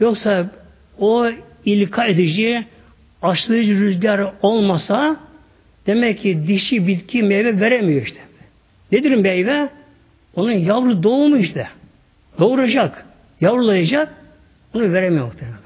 [0.00, 0.50] Yoksa
[0.98, 1.30] o
[1.64, 2.64] ilka edici
[3.22, 5.16] aşılayıcı rüzgar olmasa
[5.86, 8.20] demek ki dişi bitki meyve veremiyor işte.
[8.92, 9.68] Nedir meyve?
[10.36, 11.68] Onun yavru doğumu işte.
[12.38, 13.06] Doğuracak.
[13.40, 14.14] Yavrulayacak.
[14.74, 15.59] Onu veremiyor muhtemelen.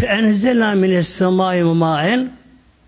[0.00, 2.30] Fenzela mines semai maen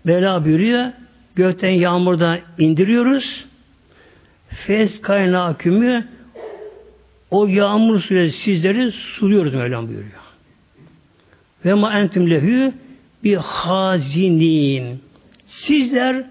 [0.05, 0.91] Bela buyuruyor.
[1.35, 3.45] Gökten yağmurda indiriyoruz.
[4.49, 6.07] Fez kaynağı kümü
[7.31, 10.19] o yağmur suyu sizleri suluyoruz Mevlam buyuruyor.
[11.65, 12.73] Ve ma entum lehü
[13.23, 15.01] bir hazinin.
[15.45, 16.25] Sizler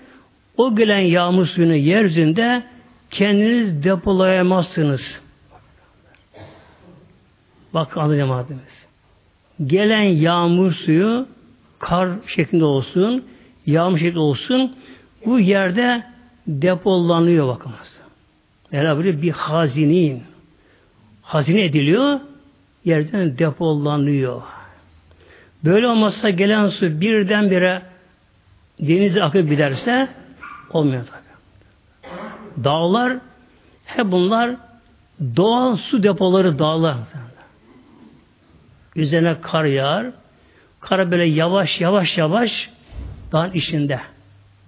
[0.57, 2.62] o gelen yağmur suyunu yeryüzünde
[3.11, 5.21] kendiniz depolayamazsınız.
[7.75, 8.88] Bak anlayacağız.
[9.66, 11.27] Gelen yağmur suyu
[11.79, 13.25] kar şeklinde olsun,
[13.66, 14.77] yağmur şeklinde olsun
[15.27, 16.03] bu yerde
[16.47, 17.99] depolanıyor bakınız.
[18.73, 20.23] Mevla bir hazinin
[21.23, 22.21] hazine ediliyor,
[22.85, 24.42] yerden depolanıyor.
[25.64, 27.83] Böyle olmazsa gelen su birdenbire
[28.81, 30.09] denize akıp giderse
[30.71, 31.29] olmuyor tabi.
[32.64, 33.18] Dağlar
[33.85, 34.57] hep bunlar
[35.37, 36.97] doğal su depoları dağlar.
[38.99, 40.07] Üzerine kar yağar.
[40.81, 42.71] Kar böyle yavaş yavaş yavaş
[43.33, 44.01] dağın içinde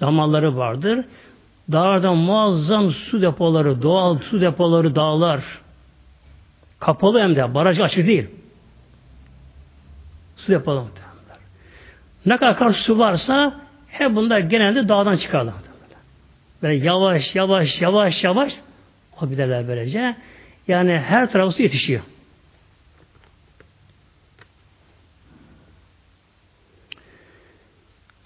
[0.00, 1.04] damarları vardır.
[1.72, 5.44] Dağlarda muazzam su depoları, doğal su depoları dağlar.
[6.80, 7.54] Kapalı hem de.
[7.54, 8.28] Baraj açık değil.
[10.36, 10.84] Su depoları
[12.26, 15.54] Ne kadar kar su varsa hep bunlar genelde dağdan çıkarlar.
[16.62, 18.52] Böyle yavaş yavaş yavaş yavaş
[19.20, 20.16] o giderler böylece.
[20.68, 22.02] Yani her tarafı yetişiyor.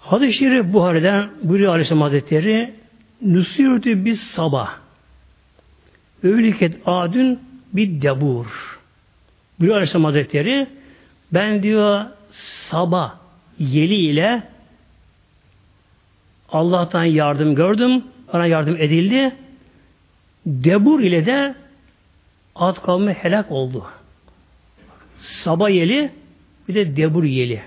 [0.05, 2.73] Hadis-i Şerif Buhari'den buyuruyor Aleyhisselam Hazretleri
[3.21, 4.77] Nusirtü biz sabah
[6.23, 7.39] Övliket adün
[7.73, 8.45] bir debur.
[9.59, 10.67] Buyuruyor Aleyhisselam Hazretleri
[11.33, 12.05] ben diyor
[12.69, 13.15] sabah
[13.59, 14.43] yeli ile
[16.49, 18.03] Allah'tan yardım gördüm.
[18.33, 19.35] Bana yardım edildi.
[20.45, 21.55] Debur ile de
[22.55, 23.85] ad kavmi helak oldu.
[25.17, 26.11] Sabah yeli
[26.67, 27.61] bir de debur yeli.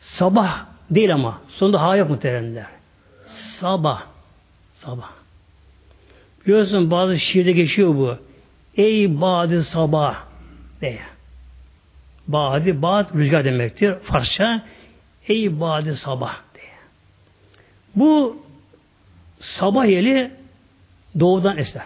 [0.00, 1.40] Sabah değil ama.
[1.48, 2.66] Sonunda ha yok muhteremler.
[3.60, 4.02] Sabah.
[4.74, 5.10] Sabah.
[6.46, 8.16] Biliyorsun bazı şiirde geçiyor bu.
[8.76, 10.24] Ey badi sabah
[10.80, 11.00] diye.
[12.28, 13.94] Badi, bad rüzgar demektir.
[14.02, 14.62] Farsça
[15.28, 16.72] ey badi sabah diye.
[17.94, 18.42] Bu
[19.40, 20.30] sabah yeli
[21.20, 21.82] doğudan eser.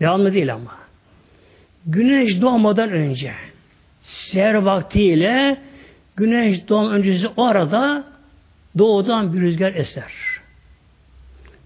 [0.00, 0.74] Devamlı değil ama.
[1.86, 3.34] Güneş doğmadan önce
[4.02, 5.58] seher vaktiyle
[6.18, 8.04] güneş doğum öncesi o arada
[8.78, 10.12] doğudan bir rüzgar eser.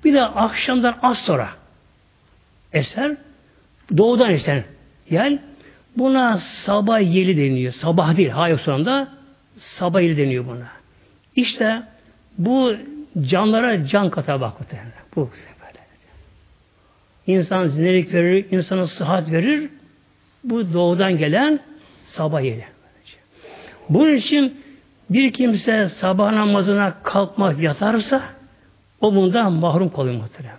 [0.05, 1.49] Bir de akşamdan az sonra
[2.73, 3.17] eser.
[3.97, 4.63] Doğudan eser.
[5.11, 5.39] Yani
[5.97, 7.73] buna sabah yeli deniyor.
[7.73, 8.29] Sabah değil.
[8.29, 9.09] Hayır sonunda
[9.57, 10.69] sabah yeli deniyor buna.
[11.37, 11.83] İşte
[12.39, 12.75] bu
[13.23, 14.53] canlara can katar bak
[15.17, 15.31] bu
[15.65, 15.79] böyle.
[17.39, 19.71] İnsan zindelik verir, insana sıhhat verir.
[20.45, 21.61] Bu doğudan gelen
[22.05, 22.72] sabah yeli.
[23.95, 24.63] Bunun için
[25.11, 28.23] bir kimse sabah namazına kalkmak yatarsa
[29.01, 30.57] o bundan mahrum kalıyor muhtemelen.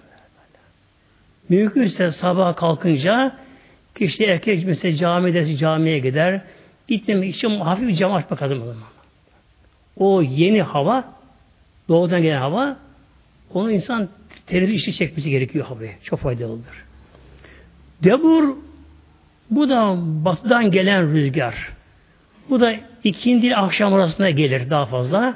[1.50, 3.36] Mümkünse sabah kalkınca
[3.96, 6.42] kişi erkek mesela camide camiye gider.
[6.88, 8.64] Gittim işte hafif bir cam aç bakalım.
[9.98, 11.04] O yeni hava
[11.90, 12.78] doğudan gelen hava
[13.54, 14.10] onu insan
[14.48, 15.92] terörü işi çekmesi gerekiyor havaya.
[16.04, 16.84] Çok faydalıdır.
[18.04, 18.56] Debur
[19.52, 21.74] bu da batıdan gelen rüzgar.
[22.50, 25.36] Bu da ikindi akşam arasında gelir daha fazla.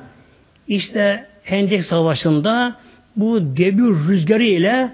[0.68, 2.76] İşte Hendek Savaşı'nda
[3.16, 4.92] bu debur rüzgarı ile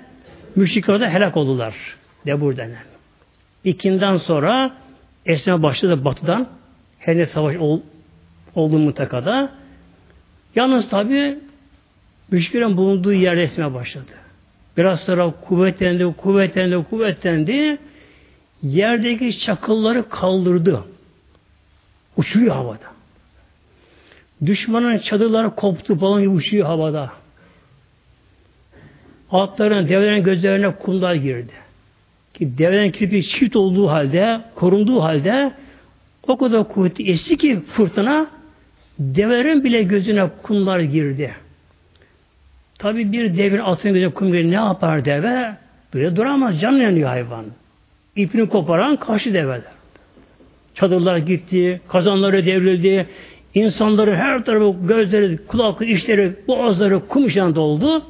[0.55, 1.75] müşrikler de helak oldular.
[2.25, 2.83] Debur denen.
[3.63, 4.71] İkinden sonra
[5.25, 6.47] esme başladı batıdan.
[6.99, 7.79] Hendek Savaşı ol,
[8.55, 9.51] oldu mutlakada.
[10.55, 11.39] Yalnız tabi
[12.31, 14.11] müşriklerin bulunduğu yer esme başladı.
[14.77, 17.77] Biraz sonra kuvvetlendi, kuvvetlendi, kuvvetlendi.
[18.63, 20.83] Yerdeki çakılları kaldırdı.
[22.17, 22.93] Uçuyor havada.
[24.45, 27.11] Düşmanın çadırları koptu, balon gibi uçuyor havada.
[29.31, 31.51] Atların, develerin gözlerine kumlar girdi.
[32.33, 35.51] Ki develerin kirpi çift olduğu halde, korunduğu halde
[36.27, 38.27] o kadar kuvvetli esti ki fırtına
[38.99, 41.33] develerin bile gözüne kumlar girdi.
[42.79, 45.55] Tabi bir devin atın gözüne kum girir ne yapar deve?
[45.93, 47.45] Böyle duramaz, can yanıyor hayvan.
[48.15, 49.72] İpini koparan karşı develer.
[50.75, 53.07] Çadırlar gitti, kazanları devrildi,
[53.53, 58.05] insanların her tarafı gözleri, kulakları, işleri, boğazları kum içine doldu.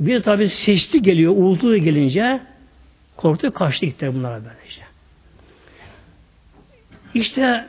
[0.00, 2.40] Bir tabi seçti geliyor, uğultu gelince
[3.16, 4.82] korktu, kaçtı gitti bunlara böylece.
[7.14, 7.66] İşte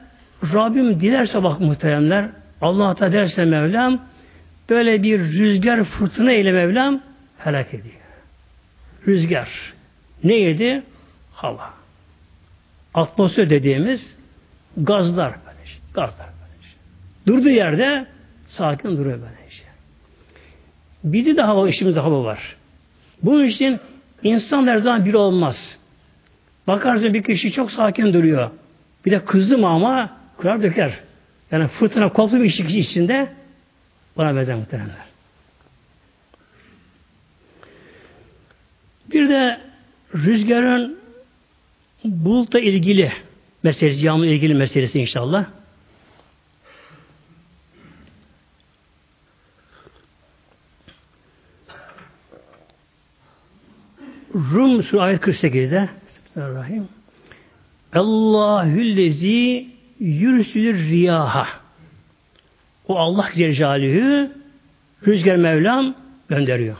[0.54, 2.30] Rabbim dilerse bak muhteremler,
[2.62, 4.02] Allah da derse Mevlam,
[4.70, 7.02] böyle bir rüzgar fırtına ile Mevlam
[7.38, 7.96] helak ediyor.
[9.08, 9.74] Rüzgar.
[10.24, 10.84] Neydi?
[11.34, 11.81] Hava.
[12.94, 14.02] Atmosfer dediğimiz
[14.78, 15.34] gazlar.
[15.46, 15.74] Böylece.
[15.94, 16.30] Gazlar.
[16.42, 16.76] Böylece.
[17.28, 18.06] Durduğu yerde
[18.48, 19.64] sakin duruyor böylece.
[21.04, 22.56] Bizde de hava, işimizde hava var.
[23.24, 23.80] Bu için
[24.24, 25.78] insan her zaman bir olmaz.
[26.68, 28.50] Bakarsın bir kişi çok sakin duruyor.
[29.06, 31.00] Bir de kızdı mı ama kırar döker.
[31.52, 33.30] Yani fırtına koptu bir kişi içinde
[34.18, 35.12] bana benzer muhtemelenler.
[39.12, 39.62] Bir de
[40.16, 41.01] rüzgarın
[42.04, 43.12] bulutla ilgili
[43.64, 45.46] meselesi, yağmurla ilgili meselesi inşallah.
[54.34, 55.90] Rum Suresi ayet 48'de
[56.26, 56.88] Bismillahirrahmanirrahim.
[57.94, 59.68] Allahüllezi
[60.00, 61.48] yürüsülür riyaha.
[62.88, 64.32] O Allah Celle
[65.08, 65.96] Rüzgar Mevlam
[66.30, 66.78] gönderiyor.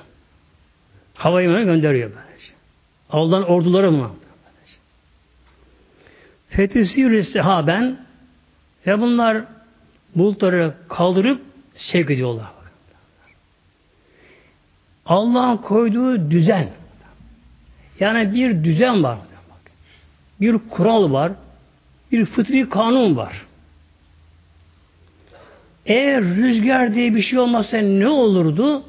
[1.14, 2.54] Havayı gönderiyor böylece.
[3.10, 4.12] Allah'ın orduları mı?
[6.52, 7.98] Fetüsîr sehaben
[8.88, 9.44] ve bunlar
[10.16, 11.42] bulutları kaldırıp
[11.76, 12.48] sevk ediyorlar.
[15.06, 16.70] Allah'ın koyduğu düzen
[18.00, 19.18] yani bir düzen var.
[20.42, 21.32] Bir kural var.
[22.12, 23.46] Bir fıtri kanun var.
[25.86, 28.84] Eğer rüzgar diye bir şey olmasa ne olurdu?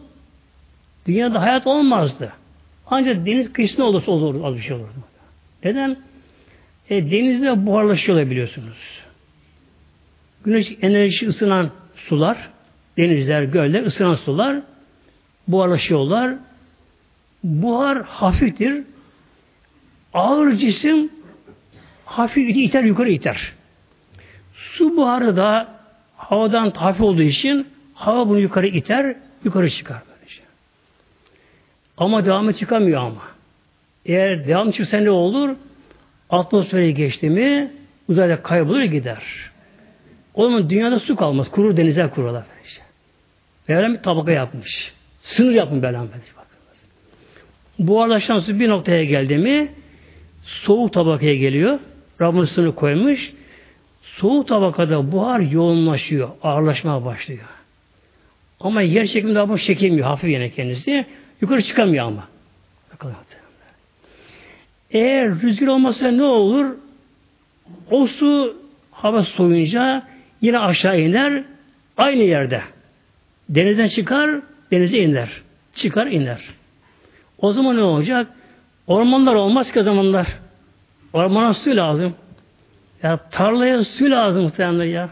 [1.07, 2.33] Dünyada hayat olmazdı.
[2.87, 4.95] Ancak deniz kıyısında olursa olurdu, az bir şey olurdu.
[5.65, 5.97] Neden?
[6.91, 8.77] E, denizde buharlaşıyorlar biliyorsunuz.
[10.45, 12.51] Güneş enerjisi ısınan sular,
[12.97, 14.63] denizler, göller ısınan sular
[15.49, 16.35] buharlaşıyorlar.
[17.45, 18.85] Buhar hafiftir.
[20.15, 21.11] Ağır cisim
[22.05, 23.53] hafif iter yukarı iter.
[24.55, 25.69] Su buharı da
[26.17, 29.99] havadan hafif olduğu için hava bunu yukarı iter, yukarı çıkar.
[30.09, 30.43] Böylece.
[31.97, 33.23] Ama devamı çıkamıyor ama.
[34.07, 35.57] Eğer devam çıksa ne olur?
[36.33, 37.71] Atmosfere geçti mi
[38.09, 39.23] uzayda kaybolur gider.
[40.35, 41.51] O zaman dünyada su kalmaz.
[41.51, 42.45] Kurur denize kururlar.
[43.69, 44.93] Mevlam bir tabaka yapmış.
[45.21, 46.09] Sınır yapmış Mevlam.
[47.79, 49.69] Buharlaşan su bir noktaya geldi mi
[50.45, 51.79] soğuk tabakaya geliyor.
[52.21, 53.33] Rabbin sınırı koymuş.
[54.03, 56.29] Soğuk tabakada buhar yoğunlaşıyor.
[56.43, 57.45] Ağırlaşmaya başlıyor.
[58.61, 60.07] Ama yer çekiminde Rabbim çekilmiyor.
[60.07, 61.07] Hafif yine kendisi.
[61.41, 62.29] Yukarı çıkamıyor ama.
[64.93, 66.67] Eğer rüzgar olmasa ne olur?
[67.91, 68.57] O su
[68.91, 70.03] hava soğuyunca
[70.41, 71.45] yine aşağı iner.
[71.97, 72.63] Aynı yerde.
[73.49, 74.31] Denizden çıkar,
[74.71, 75.29] denize iner.
[75.75, 76.41] Çıkar, iner.
[77.39, 78.27] O zaman ne olacak?
[78.87, 80.27] Ormanlar olmaz ki o zamanlar.
[81.13, 82.15] Ormana su lazım.
[83.03, 85.09] Ya tarlaya su lazım muhtemelen ya.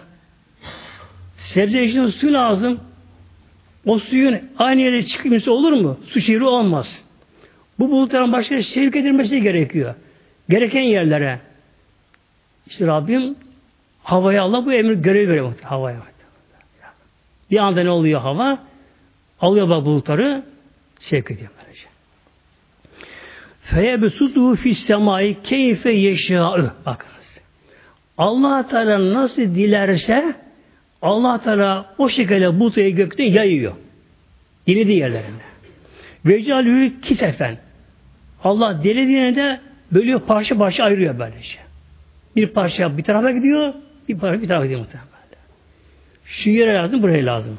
[1.37, 2.81] Sebze için su lazım.
[3.87, 5.99] O suyun aynı yere çıkması olur mu?
[6.07, 7.05] Su şehri olmaz.
[7.81, 9.95] Bu bulutların başka sevk edilmesi gerekiyor.
[10.49, 11.39] Gereken yerlere.
[12.66, 13.37] İşte Rabbim
[14.03, 15.97] havaya Allah bu emri görev veriyor havaya.
[17.51, 18.59] Bir anda ne oluyor hava?
[19.41, 20.43] Alıyor bak bulutları
[20.99, 21.87] sevk ediyor böylece.
[23.62, 26.72] Feyebesutuhu fis semai keyfe yeşâ'ı.
[26.87, 27.41] Bakınız.
[28.18, 30.35] allah Teala nasıl dilerse
[31.03, 33.72] allah Teala o şekilde bulutayı gökte yayıyor.
[34.66, 35.43] Dilediği yerlerinde.
[36.26, 37.69] Vecalü kisefen.
[38.45, 39.61] Allah dilediğine de
[39.93, 41.59] bölüyor, parça parça ayırıyor böylece.
[42.36, 43.74] Bir parça bir tarafa gidiyor,
[44.09, 45.11] bir parça bir tarafa gidiyor muhtemelen.
[46.24, 47.59] Şu yere lazım, buraya lazım.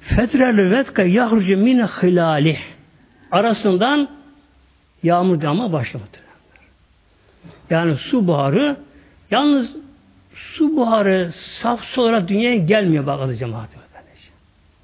[0.00, 2.58] Fetrel vetka yahrucu min hilali.
[3.30, 4.08] Arasından
[5.02, 6.06] yağmur damla başlıyor.
[7.70, 8.76] Yani su buharı
[9.30, 9.76] yalnız
[10.34, 13.68] su buharı saf su olarak dünyaya gelmiyor bak adı cemaat.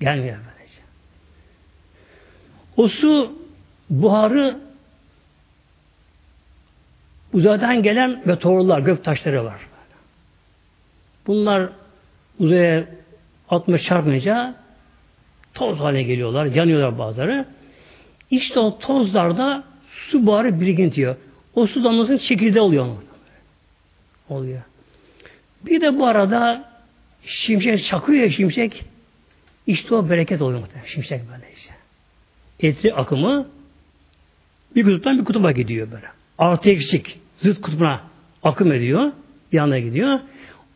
[0.00, 0.80] Gelmiyor böylece.
[2.76, 3.32] O su
[3.90, 4.56] buharı
[7.32, 9.60] uzaydan gelen meteorlar, gök taşları var.
[11.26, 11.68] Bunlar
[12.38, 12.86] uzaya
[13.50, 14.54] atma çarpmayınca
[15.54, 17.46] toz haline geliyorlar, yanıyorlar bazıları.
[18.30, 19.64] İşte o tozlarda
[20.10, 21.16] su buharı birikintiyor.
[21.54, 22.86] O su damlasının çekirdeği oluyor.
[24.28, 24.62] Oluyor.
[25.66, 26.70] Bir de bu arada
[27.24, 28.84] şimşek çakıyor ya şimşek.
[29.66, 30.88] İşte o bereket oluyor muhtemelen.
[30.88, 31.74] Şimşek böyle işte.
[32.60, 33.48] Etri akımı
[34.74, 36.06] bir kutuptan bir kutuba gidiyor böyle.
[36.38, 37.18] Artı eksik.
[37.36, 38.00] Zıt kutbuna
[38.42, 39.12] akım ediyor.
[39.52, 40.20] Bir anda gidiyor.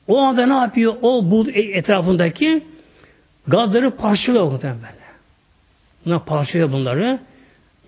[0.08, 0.94] O anda ne yapıyor?
[1.02, 2.64] O bu etrafındaki
[3.46, 5.02] gazları parçalıyor muhtemelen böyle.
[6.06, 7.18] Bunlar parçalıyor bunları.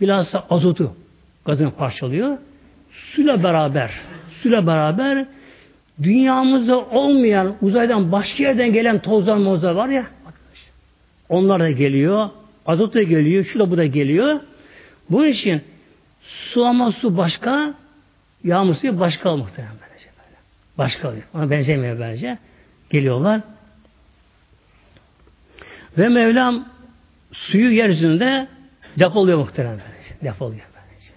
[0.00, 0.96] Bilhassa azotu
[1.44, 2.38] gazını parçalıyor.
[2.90, 3.90] Suyla beraber
[4.42, 5.26] suyla beraber
[6.02, 10.06] dünyamızda olmayan uzaydan başka yerden gelen tozlar mozlar var ya
[11.28, 12.30] onlar da geliyor.
[12.66, 13.44] Azot da geliyor.
[13.52, 14.40] Şu da bu da geliyor.
[15.10, 15.62] Bunun için
[16.24, 17.74] su ama su başka
[18.44, 19.74] yağmur suyu başka muhtemelen.
[20.78, 21.22] Başka oluyor.
[21.34, 22.38] Ona benzemiyor bence.
[22.90, 23.40] Geliyorlar.
[25.98, 26.68] Ve Mevlam
[27.32, 28.48] suyu yeryüzünde
[28.98, 29.80] depoluyor muhtemelen.
[30.24, 31.12] Depoluyor bence.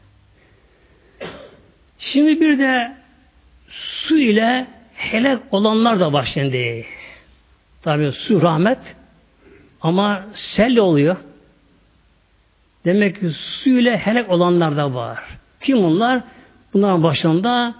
[2.00, 2.98] Şimdi bir de
[3.68, 6.86] su ile helak olanlar da var şimdi.
[7.82, 8.96] Tabi su rahmet
[9.82, 11.18] ama sel oluyor.
[12.88, 15.20] Demek ki su helak olanlar da var.
[15.62, 16.24] Kim bunlar?
[16.74, 17.76] Bunların başında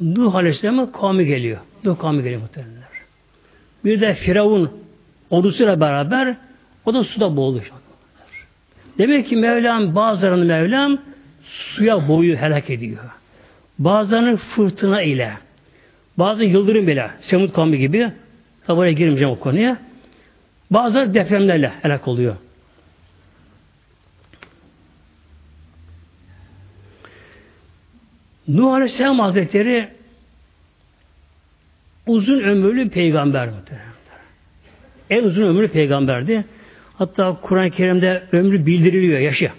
[0.00, 1.58] Nuh Aleyhisselam'ın kavmi geliyor.
[1.84, 2.88] Nuh kavmi geliyor muhtemelenler.
[3.84, 4.70] Bir de Firavun
[5.30, 6.36] ordusuyla beraber
[6.84, 7.64] o da suda boğuluyor.
[8.98, 10.98] Demek ki Mevlam bazılarını Mevlam
[11.44, 13.04] suya boyu helak ediyor.
[13.78, 15.32] Bazılarını fırtına ile
[16.18, 18.12] bazı yıldırım bile Semud kavmi gibi
[18.66, 19.76] tabi girmeyeceğim o konuya.
[20.70, 22.36] Bazıları depremlerle helak oluyor.
[28.48, 29.88] Nuh Aleyhisselam Hazretleri
[32.06, 33.50] uzun ömürlü peygamber
[35.10, 36.44] En uzun ömürlü peygamberdi.
[36.98, 39.50] Hatta Kur'an-ı Kerim'de ömrü bildiriliyor, yaşı.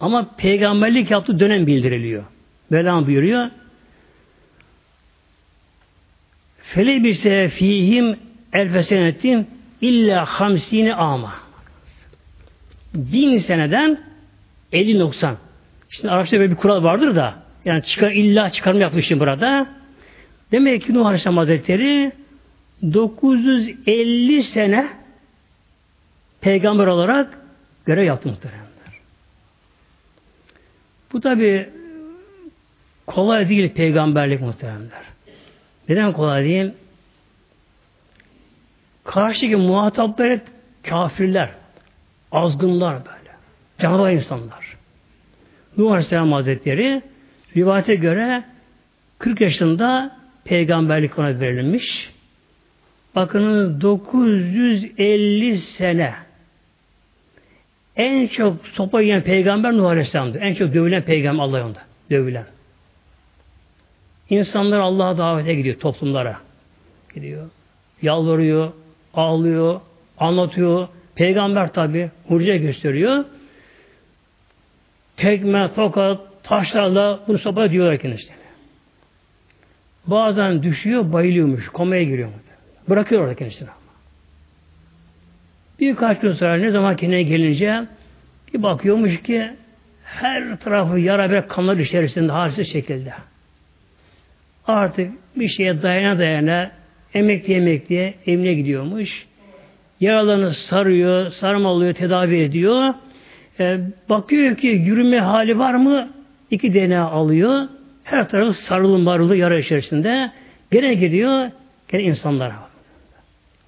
[0.00, 2.24] Ama peygamberlik yaptığı dönem bildiriliyor.
[2.70, 3.50] Mevlam buyuruyor.
[6.58, 8.16] Fele bir fihim
[8.52, 9.46] elfesenetin
[9.80, 11.34] illa hamsini ama.
[12.94, 13.98] Bin seneden
[14.72, 15.34] 50-90.
[15.90, 19.66] Şimdi Arapçada böyle bir kural vardır da yani çıkar, illa çıkarma yapmışım burada.
[20.52, 22.12] Demek ki Nuh Aleyhisselam Hazretleri
[22.92, 24.88] 950 sene
[26.40, 27.38] peygamber olarak
[27.86, 28.62] görev yaptı muhteremler.
[31.12, 31.68] Bu tabi
[33.06, 35.02] kolay değil peygamberlik muhteremler.
[35.88, 36.72] Neden kolay değil?
[39.04, 40.42] Karşıdaki muhataplar hep
[40.82, 41.50] kafirler,
[42.32, 43.36] azgınlar böyle,
[43.78, 44.76] canavar insanlar.
[45.76, 47.02] Nuh Aleyhisselam Hazretleri
[47.56, 48.44] Rivayete göre
[49.18, 52.10] 40 yaşında peygamberlik ona verilmiş.
[53.14, 56.14] Bakın 950 sene
[57.96, 60.38] en çok sopa yiyen peygamber Nuh Aleyhisselam'dı.
[60.38, 61.82] En çok dövülen peygamber Allah yolunda.
[62.10, 62.46] Dövülen.
[64.30, 66.36] İnsanlar Allah'a davete gidiyor toplumlara.
[67.14, 67.50] Gidiyor.
[68.02, 68.72] Yalvarıyor,
[69.14, 69.80] ağlıyor,
[70.18, 70.88] anlatıyor.
[71.14, 73.24] Peygamber tabi mucize gösteriyor.
[75.16, 78.34] Tekme, tokat, taşlarla bunu sopa diyorlar kendisine.
[80.06, 82.28] Bazen düşüyor, bayılıyormuş, komaya giriyor.
[82.88, 83.68] Bırakıyor orada kendisini.
[85.80, 87.84] Birkaç gün sonra ne zaman kendine gelince
[88.54, 89.50] bir bakıyormuş ki
[90.04, 93.12] her tarafı yara ve kanlar içerisinde halsiz şekilde.
[94.66, 96.70] Artık bir şeye dayana dayana
[97.14, 99.26] emekli emekliye evine gidiyormuş.
[100.00, 102.94] Yaralarını sarıyor, sarmalıyor, tedavi ediyor.
[103.60, 106.08] E, bakıyor ki yürüme hali var mı?
[106.52, 107.68] İki DNA alıyor.
[108.04, 110.32] Her tarafı sarılı marılı yara içerisinde.
[110.70, 111.50] Gene gidiyor,
[111.88, 112.68] gene insanlara.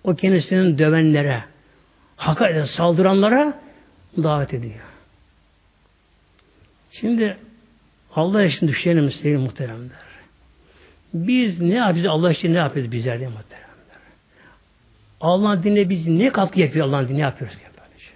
[0.04, 1.44] O kendisinin dövenlere,
[2.16, 3.60] hakaret saldıranlara
[4.16, 4.80] davet ediyor.
[6.90, 7.36] Şimdi
[8.14, 10.04] Allah için düşünelim sevgili muhteremler.
[11.14, 12.10] Biz ne yapıyoruz?
[12.10, 13.68] Allah için ne yapıyoruz bizler diye muhteremler.
[15.20, 17.56] Allah'ın dinine biz ne katkı yapıyor Allah'ın dinine yapıyoruz?
[17.62, 18.10] Böylece.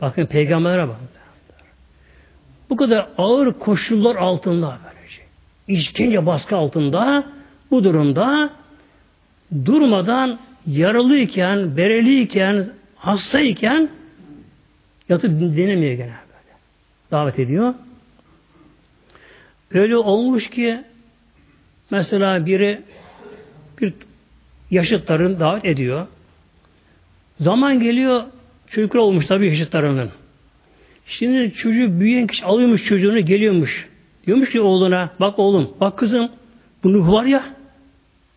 [0.00, 1.08] Bakın peygamberlere bakın.
[2.70, 5.22] Bu kadar ağır koşullar altında böylece.
[5.68, 7.24] İşkence baskı altında
[7.70, 8.50] bu durumda
[9.64, 13.88] durmadan yaralıyken, bereliyken, hastayken
[15.08, 16.56] yatıp dinlemiyor gene böyle.
[17.10, 17.74] Davet ediyor.
[19.70, 20.80] Öyle olmuş ki
[21.90, 22.82] mesela biri
[23.80, 23.94] bir
[24.70, 26.06] yaşıtların davet ediyor.
[27.40, 28.24] Zaman geliyor
[28.70, 30.10] çocuklar olmuş tabii yaşıtlarının.
[31.06, 33.88] Şimdi çocuğu büyüyen kişi alıyormuş çocuğunu geliyormuş.
[34.26, 36.30] Diyormuş ki oğluna bak oğlum bak kızım
[36.84, 37.42] bu Nuh var ya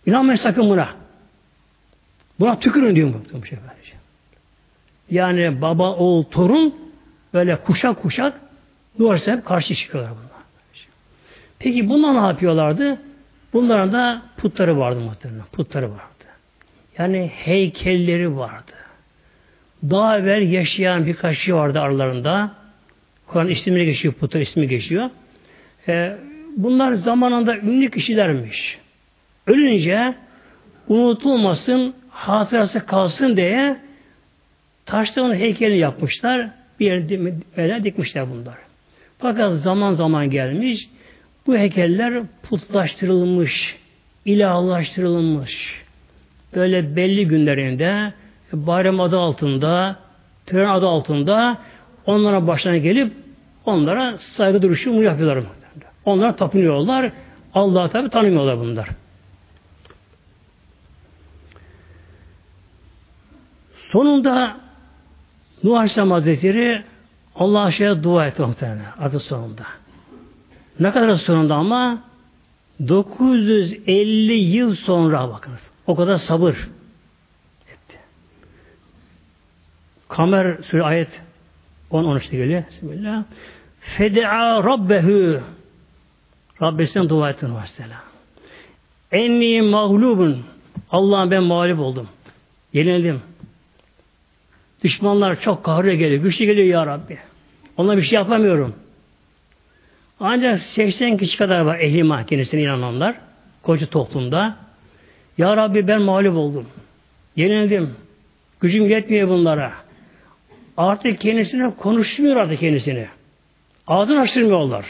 [0.05, 0.89] inanmayın sakın buna.
[2.39, 3.93] Buna tükürün diyor bu şey böylece.
[5.11, 6.75] Yani baba, oğul, torun
[7.33, 8.33] böyle kuşak kuşak
[8.99, 10.29] duvarsa hep karşı çıkıyorlar bunlar.
[11.59, 12.97] Peki bunlar ne yapıyorlardı?
[13.53, 15.45] Bunların da putları vardı muhtemelen.
[15.51, 16.03] Putları vardı.
[16.97, 18.71] Yani heykelleri vardı.
[19.83, 22.58] Daha evvel yaşayan birkaç kişi vardı aralarında.
[23.31, 25.09] Kur'an ismini geçiyor, putlar ismi geçiyor.
[25.87, 26.17] Ee,
[26.57, 28.77] bunlar zamanında ünlü kişilermiş.
[29.47, 30.13] Ölünce
[30.87, 33.77] unutulmasın, hatırası kalsın diye
[34.85, 36.49] taşların heykelini yapmışlar.
[36.79, 36.85] Bir
[37.57, 38.57] yere dikmişler bunlar.
[39.19, 40.89] Fakat zaman zaman gelmiş,
[41.47, 43.75] bu heykeller putlaştırılmış,
[44.25, 45.83] ilahlaştırılmış.
[46.55, 48.13] Böyle belli günlerinde,
[48.53, 49.99] bayram adı altında,
[50.45, 51.57] tören adı altında
[52.05, 53.13] onlara başlarına gelip
[53.65, 55.43] onlara saygı duruşu mu yapıyorlar.
[56.05, 57.11] Onlara tapınıyorlar.
[57.53, 58.89] Allah'ı tabi tanımıyorlar bunlar.
[63.91, 64.57] Sonunda
[65.63, 66.83] Nuh Aleyhisselam Hazretleri
[67.35, 69.63] Allah aşağıya dua etti muhtemelen adı sonunda.
[70.79, 72.03] Ne kadar sonunda ama
[72.87, 75.59] 950 yıl sonra bakınız.
[75.87, 76.53] O kadar sabır
[77.67, 77.97] etti.
[80.09, 81.09] Kamer Sure ayet
[81.91, 82.63] 10-13'te geliyor.
[82.71, 83.23] Bismillah.
[83.79, 85.41] Fede'a Rabbehu
[86.61, 87.97] Rabbesinden dua etti mesela.
[89.11, 90.45] Enni mağlubun
[90.91, 92.07] Allah'ım ben mağlup oldum.
[92.73, 93.21] Yenildim.
[94.83, 96.23] Düşmanlar çok kahrı geliyor.
[96.23, 97.17] Güçlü geliyor ya Rabbi.
[97.77, 98.75] Ona bir şey yapamıyorum.
[100.19, 103.15] Ancak 80 kişi kadar var ehli kendisine inananlar.
[103.63, 104.55] Koca toplumda.
[105.37, 106.67] Ya Rabbi ben mağlup oldum.
[107.35, 107.95] Yenildim.
[108.59, 109.73] Gücüm yetmiyor bunlara.
[110.79, 113.07] Artık kendisine konuşmuyor artık kendisini.
[113.87, 114.85] Ağzını açtırmıyorlar.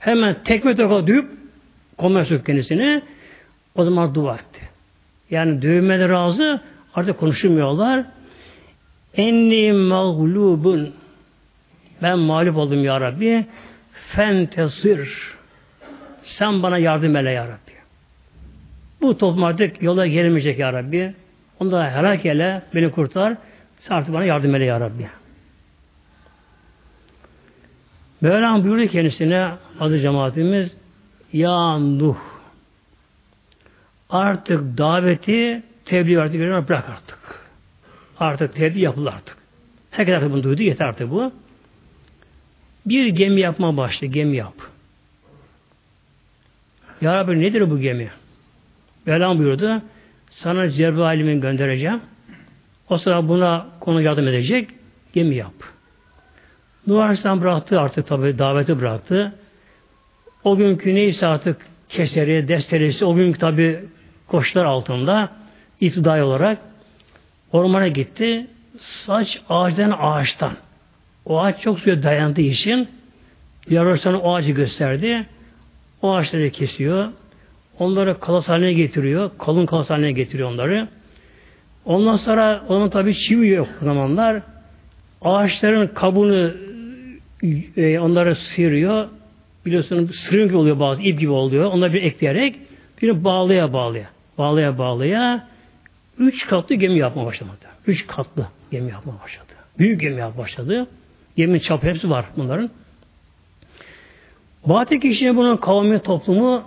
[0.00, 1.30] Hemen tekme toka düğüp
[1.98, 3.02] konuşuyor kendisini.
[3.74, 4.60] O zaman dua etti.
[5.30, 6.60] Yani dövmede razı
[6.94, 8.04] artık konuşmuyorlar.
[9.16, 10.94] Enni mağlubun
[12.02, 13.46] ben mağlup oldum ya Rabbi.
[14.08, 15.08] Fentesir
[16.22, 17.72] sen bana yardım eyle ya Rabbi.
[19.00, 21.14] Bu toplum artık yola gelmeyecek ya Rabbi.
[21.60, 23.36] Onda helak eyle, beni kurtar.
[23.80, 25.08] Sen artık bana yardım eyle ya Rabbi.
[28.20, 29.50] Mevlam buyurdu kendisine
[29.80, 30.76] adı cemaatimiz
[31.32, 32.16] Ya Nuh
[34.10, 37.18] artık daveti tebliğ artık bırak artık.
[38.18, 39.36] Artık tebliğ yapılır artık.
[39.90, 40.62] Herkes artık bunu duydu.
[40.62, 41.32] Yeter artık bu.
[42.86, 44.06] Bir gemi yapma başladı.
[44.06, 44.54] Gemi yap.
[47.00, 48.10] Ya Rabbi nedir bu gemi?
[49.06, 49.82] Mevlam buyurdu.
[50.30, 52.00] Sana Cebrail'imin göndereceğim.
[52.90, 54.70] O sıra buna konu yardım edecek.
[55.12, 55.52] Gemi yap.
[56.86, 59.34] Nuh Aleyhisselam bıraktı artık tabi daveti bıraktı.
[60.44, 61.56] O günkü neyse artık
[61.88, 63.84] keseri, desteresi, o günkü tabi
[64.26, 65.32] koşlar altında
[65.80, 66.58] iktidai olarak
[67.52, 68.46] ormana gitti.
[68.78, 70.52] Saç ağaçtan ağaçtan.
[71.24, 72.88] O ağaç çok suya dayandığı için
[73.70, 75.26] Yarışlarına o ağacı gösterdi.
[76.02, 77.08] O ağaçları kesiyor.
[77.78, 79.30] Onları kalas haline getiriyor.
[79.38, 80.88] Kalın kalas haline getiriyor onları.
[81.86, 84.42] Ondan sonra onun tabi çivi yok o zamanlar.
[85.22, 86.52] Ağaçların kabuğunu
[87.76, 89.08] e, onları sıyırıyor.
[89.66, 91.64] Biliyorsunuz sırın gibi oluyor bazı, ip gibi oluyor.
[91.64, 92.56] Onları bir ekleyerek
[93.02, 94.06] bir bağlaya bağlaya,
[94.38, 95.46] bağlaya bağlaya
[96.18, 97.50] üç katlı gemi yapmaya başladı.
[97.86, 99.52] Üç katlı gemi yapmaya başladı.
[99.78, 100.86] Büyük gemi yapmaya başladı.
[101.36, 102.70] Geminin çapı hepsi var bunların.
[104.66, 106.62] Batı kişinin bunun kavmi toplumu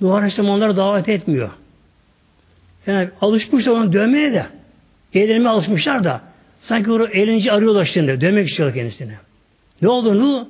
[0.00, 1.50] Nuh Aleyhisselam onları davet etmiyor.
[2.86, 4.46] Yani alışmışlar onu dövmeye de.
[5.14, 6.20] Eğlenmeye alışmışlar da.
[6.60, 8.20] Sanki onu eğlence arıyorlar şimdi.
[8.20, 9.12] Dövmek istiyorlar kendisini.
[9.82, 10.46] Ne oldu Nuh?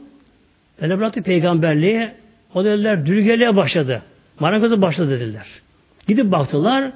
[0.81, 2.11] Öyle bıraktı peygamberliği.
[2.55, 4.03] O dediler dülgeliğe başladı.
[4.41, 5.47] Marangoza başladı dediler.
[6.09, 6.93] Gidip baktılar.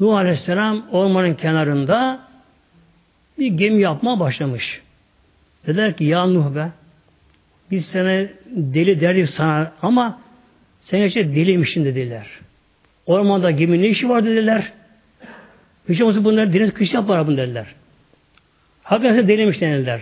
[0.00, 2.20] Nuh Aleyhisselam ormanın kenarında
[3.38, 4.82] bir gemi yapma başlamış.
[5.66, 6.70] Dediler ki ya Nuh be
[7.70, 10.20] biz sana deli derdik sana ama
[10.80, 12.26] sen işte deliymişsin dediler.
[13.06, 14.72] Ormanda gemi ne işi var dediler.
[15.88, 17.66] Hiç olmazsa bunlar deniz kış yapar bunu dediler.
[18.82, 20.00] Hakikaten deliymiş denildiler.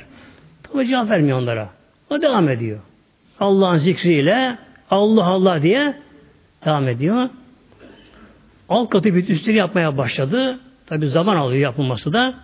[0.63, 1.69] Tabi cevap vermiyor onlara.
[2.11, 2.81] O devam ediyor.
[3.41, 4.59] Allah'ın zikriyle
[4.91, 5.95] Allah Allah diye
[6.65, 7.29] devam ediyor.
[8.69, 10.59] Alt katı bir üstleri yapmaya başladı.
[10.87, 12.35] Tabi zaman alıyor yapılması da.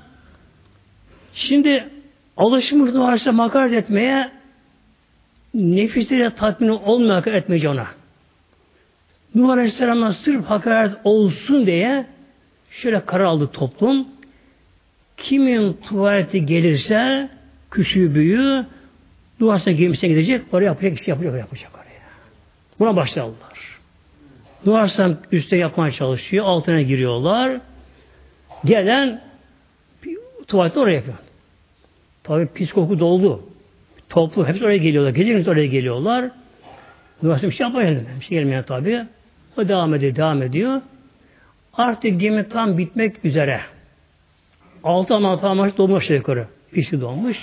[1.34, 1.88] Şimdi
[2.36, 4.30] alışmış varsa makaret etmeye
[5.54, 7.86] nefisiyle tatmin olmayan etmeyecek ona.
[9.34, 12.06] Nuh Aleyhisselam'la sırf hakaret olsun diye
[12.70, 14.08] şöyle karar aldı toplum.
[15.16, 17.28] Kimin tuvaleti gelirse
[17.70, 18.66] küçüğü büyüğü
[19.40, 22.00] duvarsa gemisine gidecek, oraya yapacak, iş yapacak, yapacak oraya.
[22.78, 23.78] Buna başladılar.
[24.66, 27.60] Duvarsan üstte yapmaya çalışıyor, altına giriyorlar.
[28.64, 29.20] Gelen
[30.48, 31.16] tuvaleti oraya yapıyor.
[32.22, 33.42] Tabi pis koku doldu.
[34.08, 35.10] Toplu, hepsi oraya geliyorlar.
[35.10, 36.30] Geliyoruz oraya geliyorlar.
[37.22, 38.06] Duvarsa bir şey yapmayalım.
[38.20, 39.06] Bir şey gelmiyor tabi.
[39.56, 40.80] O devam ediyor, devam ediyor.
[41.74, 43.60] Artık gemi tam bitmek üzere.
[44.84, 46.46] Altı ana amaç dolmuş yukarı.
[46.72, 47.36] Pisi dolmuş.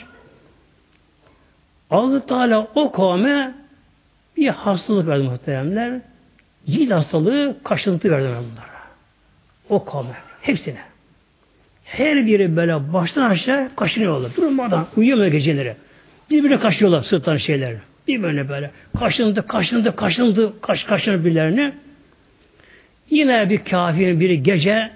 [1.90, 3.56] Allah Teala o kavme
[4.38, 6.02] bir hastalık verdi muhteremler.
[6.66, 8.78] Cilt hastalığı, kaşıntı verdi bunlara.
[9.70, 10.14] O kavme.
[10.42, 10.80] Hepsine.
[11.84, 14.36] Her biri böyle baştan aşağı kaşınıyorlar.
[14.36, 15.76] Durmadan uyuyamıyor geceleri.
[16.30, 17.76] Birbirine kaşıyorlar sırttan şeyler.
[18.08, 18.72] Bir böyle böyle.
[19.00, 21.74] Kaşındı, kaşındı, kaşındı, kaş, kaşınır birilerini.
[23.10, 24.92] Yine bir kafirin biri gece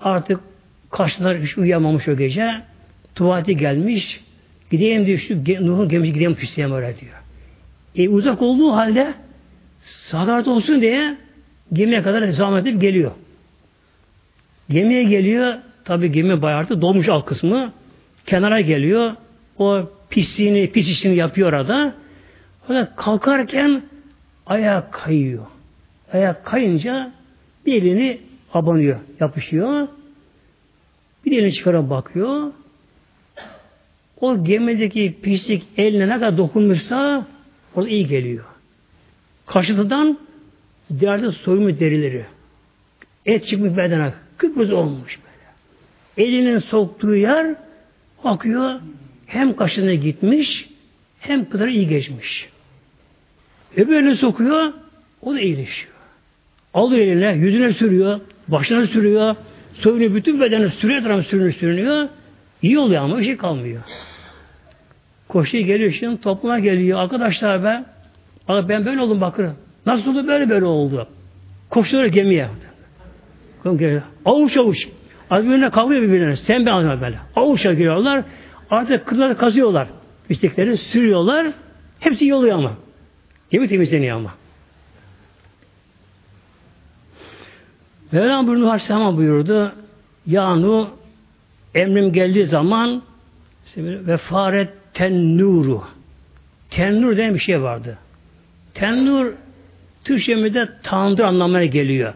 [0.00, 0.40] artık
[0.90, 2.62] kaşlar hiç uyuyamamış o gece.
[3.14, 4.20] Tuvalete gelmiş.
[4.70, 7.14] Gideyim diyor şu Nuh'un gemisi gideyim pisliğe öyle diyor.
[7.96, 9.14] E, uzak olduğu halde
[9.82, 11.16] sadaret olsun diye
[11.72, 13.10] gemiye kadar zahmet edip geliyor.
[14.70, 15.54] Gemiye geliyor.
[15.84, 17.72] Tabi gemi bayağı dolmuş alt kısmı.
[18.26, 19.12] Kenara geliyor.
[19.58, 21.94] O pisliğini, pis işini yapıyor orada.
[22.66, 23.82] Fakat kalkarken
[24.46, 25.46] ayağa kayıyor.
[26.12, 27.12] Ayak kayınca
[27.70, 28.18] bir elini
[28.54, 29.88] abanıyor, yapışıyor.
[31.24, 32.52] Bir elini çıkarıp bakıyor.
[34.20, 37.26] O gemideki pislik eline ne kadar dokunmuşsa
[37.74, 38.44] o iyi geliyor.
[39.46, 40.18] Kaşıntıdan
[40.90, 42.24] derde soymuş derileri.
[43.26, 44.12] Et çıkmış bedene.
[44.36, 46.28] Kıpkırmızı olmuş böyle.
[46.28, 47.54] Elinin soktuğu yer
[48.24, 48.80] bakıyor
[49.26, 50.68] hem kaşına gitmiş
[51.20, 52.48] hem kadar iyi geçmiş.
[53.76, 54.72] Öbürünü sokuyor
[55.22, 55.99] o da iyileşiyor.
[56.74, 59.36] Alıyor eline, yüzüne sürüyor, başına sürüyor,
[59.74, 62.08] soyunu bütün bedeni sürüyor, tarafı sürünüyor, sürünüyor.
[62.62, 63.82] İyi oluyor ama bir şey kalmıyor.
[65.28, 66.98] Koşuyor geliyor şimdi topluma geliyor.
[66.98, 67.84] Arkadaşlar be
[68.48, 69.52] ben böyle oldum bakın.
[69.86, 71.08] Nasıl oldu böyle böyle oldu.
[71.70, 72.48] Koşuyor gemiye.
[74.24, 74.88] Avuç avuç.
[75.30, 76.36] Az birbirine kavga birbirine.
[76.36, 77.18] Sen ben anlamam böyle.
[77.36, 78.24] Avuç'a giriyorlar.
[78.70, 79.88] Artık kırları kazıyorlar.
[80.28, 81.46] İstekleri sürüyorlar.
[82.00, 82.72] Hepsi yoluyor ama.
[83.50, 84.34] Gemi temizleniyor ama.
[88.12, 89.72] Mevlam buyurdu Aleyhisselam buyurdu.
[90.26, 90.90] Yanu
[91.74, 93.02] emrim geldiği zaman
[93.76, 95.82] ve faret tennuru.
[96.70, 97.98] Tennur diye bir şey vardı.
[98.74, 99.32] Tennur
[100.04, 102.14] Türkçemizde tandır anlamına geliyor.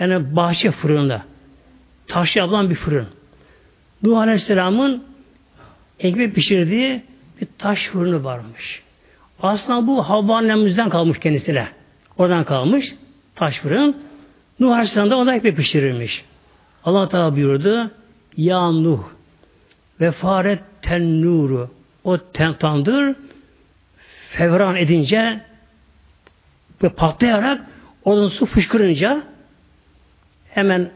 [0.00, 1.22] Yani bahçe fırını.
[2.06, 3.06] Taş yapılan bir fırın.
[4.02, 5.04] Nuh Aleyhisselam'ın
[6.00, 7.02] ekmek pişirdiği
[7.40, 8.82] bir taş fırını varmış.
[9.42, 11.68] Aslında bu Havva annemizden kalmış kendisine.
[12.18, 12.94] Oradan kalmış
[13.34, 13.96] taş fırın.
[14.60, 16.24] Nuh Aleyhisselam da ona ekmek pişirirmiş.
[16.84, 17.90] Allah Teala buyurdu.
[18.36, 19.02] Ya Nuh
[20.00, 21.70] ve faret tennuru
[22.04, 23.16] o ten, tandır
[24.30, 25.40] fevran edince
[26.82, 27.60] ve patlayarak
[28.04, 29.22] oradan su fışkırınca
[30.48, 30.90] hemen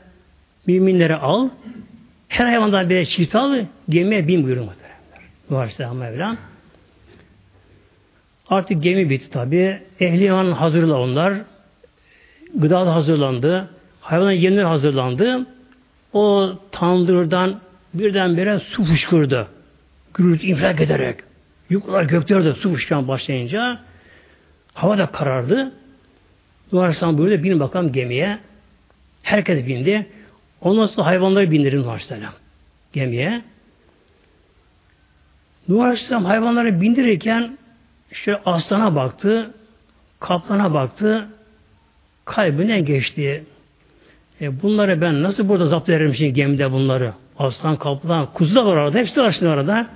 [0.66, 1.48] müminleri al
[2.28, 5.30] her hayvandan bir çift al gemiye bin buyuruyor muhteremler.
[5.50, 6.36] Nuh Aleyhisselam Mevlam.
[8.48, 9.82] Artık gemi bitti tabi.
[10.00, 11.34] Ehliman hazırla onlar.
[12.54, 13.68] Gıda da hazırlandı.
[14.00, 15.46] Hayvan yemler hazırlandı.
[16.12, 17.60] O tandırdan
[17.94, 19.46] birdenbire su fışkırdı.
[20.14, 21.16] Gürültü infilak ederek.
[21.70, 23.80] Yukarılar göklerde su fışkırmaya başlayınca
[24.74, 25.72] hava da karardı.
[26.72, 28.38] Nuh Aleyhisselam buyurdu bin bakalım gemiye.
[29.22, 30.06] Herkes bindi.
[30.60, 32.32] Ondan sonra hayvanları bindirin Nuh Aleyhisselam
[32.92, 33.42] gemiye.
[35.68, 37.58] Nuh Aleyhisselam hayvanları bindirirken
[38.10, 39.50] işte aslana baktı,
[40.20, 41.28] kaplana baktı,
[42.24, 43.44] kalbine geçti.
[44.40, 47.12] E bunları ben nasıl burada zapt ederim şimdi gemide bunları?
[47.38, 48.98] Aslan, kaplan, kuzu da var orada.
[48.98, 49.86] Hepsi var şimdi orada.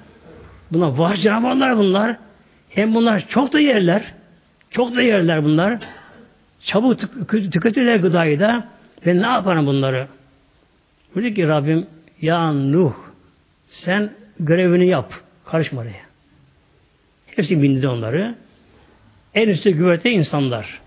[0.72, 2.16] Bunlar vahşi canavarlar bunlar.
[2.68, 4.02] Hem bunlar çok da yerler.
[4.70, 5.78] Çok da yerler bunlar.
[6.64, 8.68] Çabuk tüketirler gıdayı da.
[9.06, 10.06] Ve ne yaparım bunları?
[11.16, 11.86] Dedi ki Rabbim
[12.20, 12.92] ya Nuh
[13.70, 14.10] sen
[14.40, 15.12] görevini yap.
[15.46, 16.04] Karışma oraya.
[17.26, 18.34] Hepsi bindi onları.
[19.34, 20.80] En üstte güverte insanlar.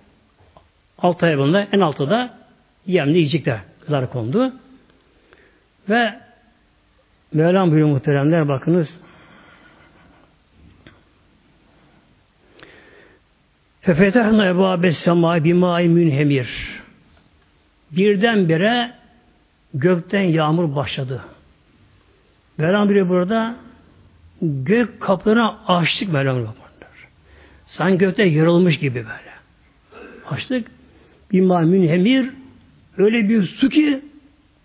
[0.98, 2.38] Alt hayvanlar, en altta da
[2.86, 3.60] yemli yiyecekler.
[3.82, 4.54] Gıdalar kondu.
[5.90, 6.20] Ve
[7.34, 8.88] Mevlam buyuruyor muhteremler bakınız.
[13.82, 16.80] Fefetehna ebâbe semâi bimâi münhemir.
[17.92, 18.92] Birdenbire
[19.74, 21.22] gökten yağmur başladı.
[22.58, 23.56] Mevlam buyuruyor burada
[24.42, 26.56] gök kapılarını açtık Mevlam.
[27.68, 29.32] Sanki gökte yarılmış gibi böyle.
[30.30, 30.77] Açtık.
[31.32, 32.30] Bimâi münhemir
[32.98, 34.02] öyle bir su ki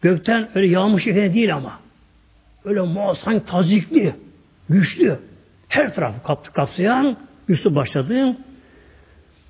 [0.02, 1.80] gökten öyle yağmış şeklinde değil ama
[2.64, 4.14] öyle muazzam tazikli,
[4.68, 5.18] güçlü,
[5.68, 7.16] her tarafı kaptı, kapsayan
[7.48, 8.36] bir su başladı.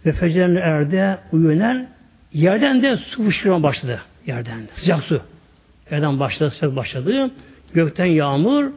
[0.06, 1.84] Ve fecrlerine erde uyanır,
[2.32, 4.00] yerden de su fışkırma başladı.
[4.26, 4.68] Yerden de.
[4.76, 5.22] Sıcak su.
[5.90, 7.30] Yerden başladı, sıcak başladı.
[7.74, 8.72] Gökten yağmur.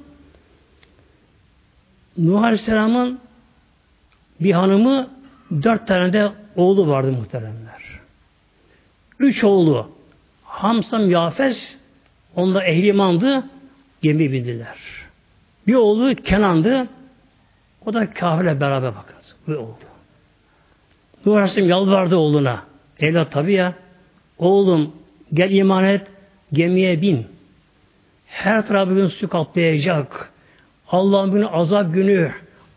[2.18, 3.20] Nuh Aleyhisselam'ın
[4.40, 5.10] bir hanımı
[5.64, 7.85] dört tane de oğlu vardı muhteremler.
[9.20, 9.90] Üç oğlu.
[10.44, 11.78] Hamsam Yafes
[12.36, 13.44] onda ehlimandı
[14.02, 14.78] gemi bindiler.
[15.68, 16.88] Bir oğlu Kenan'dı.
[17.86, 19.36] O da kafirle beraber bakınız.
[19.48, 19.86] Bu oldu.
[21.26, 22.64] Nuh Aleyhisselam yalvardı oğluna.
[23.00, 23.74] Evlat tabi ya.
[24.38, 24.92] Oğlum
[25.34, 26.08] gel iman et.
[26.54, 27.26] Gemiye bin.
[28.28, 30.32] Her tarafı su kaplayacak.
[30.88, 32.32] Allah'ın günü azap günü.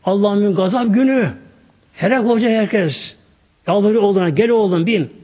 [0.04, 1.32] Allah'ın günü gazap günü.
[1.94, 3.16] Helak olacak herkes.
[3.66, 5.17] Yalvarıyor oğluna gel oğlum bin.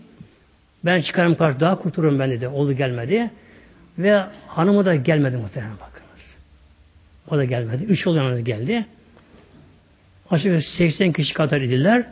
[0.85, 2.49] Ben çıkarım karşı daha kurtulurum ben dedi.
[2.49, 3.31] Oğlu gelmedi.
[3.99, 6.37] Ve hanımı da gelmedi muhtemelen bakınız.
[7.31, 7.85] O da gelmedi.
[7.85, 8.87] Üç oğlu geldi.
[10.31, 12.07] Aşağı 80 kişi kadar idiler.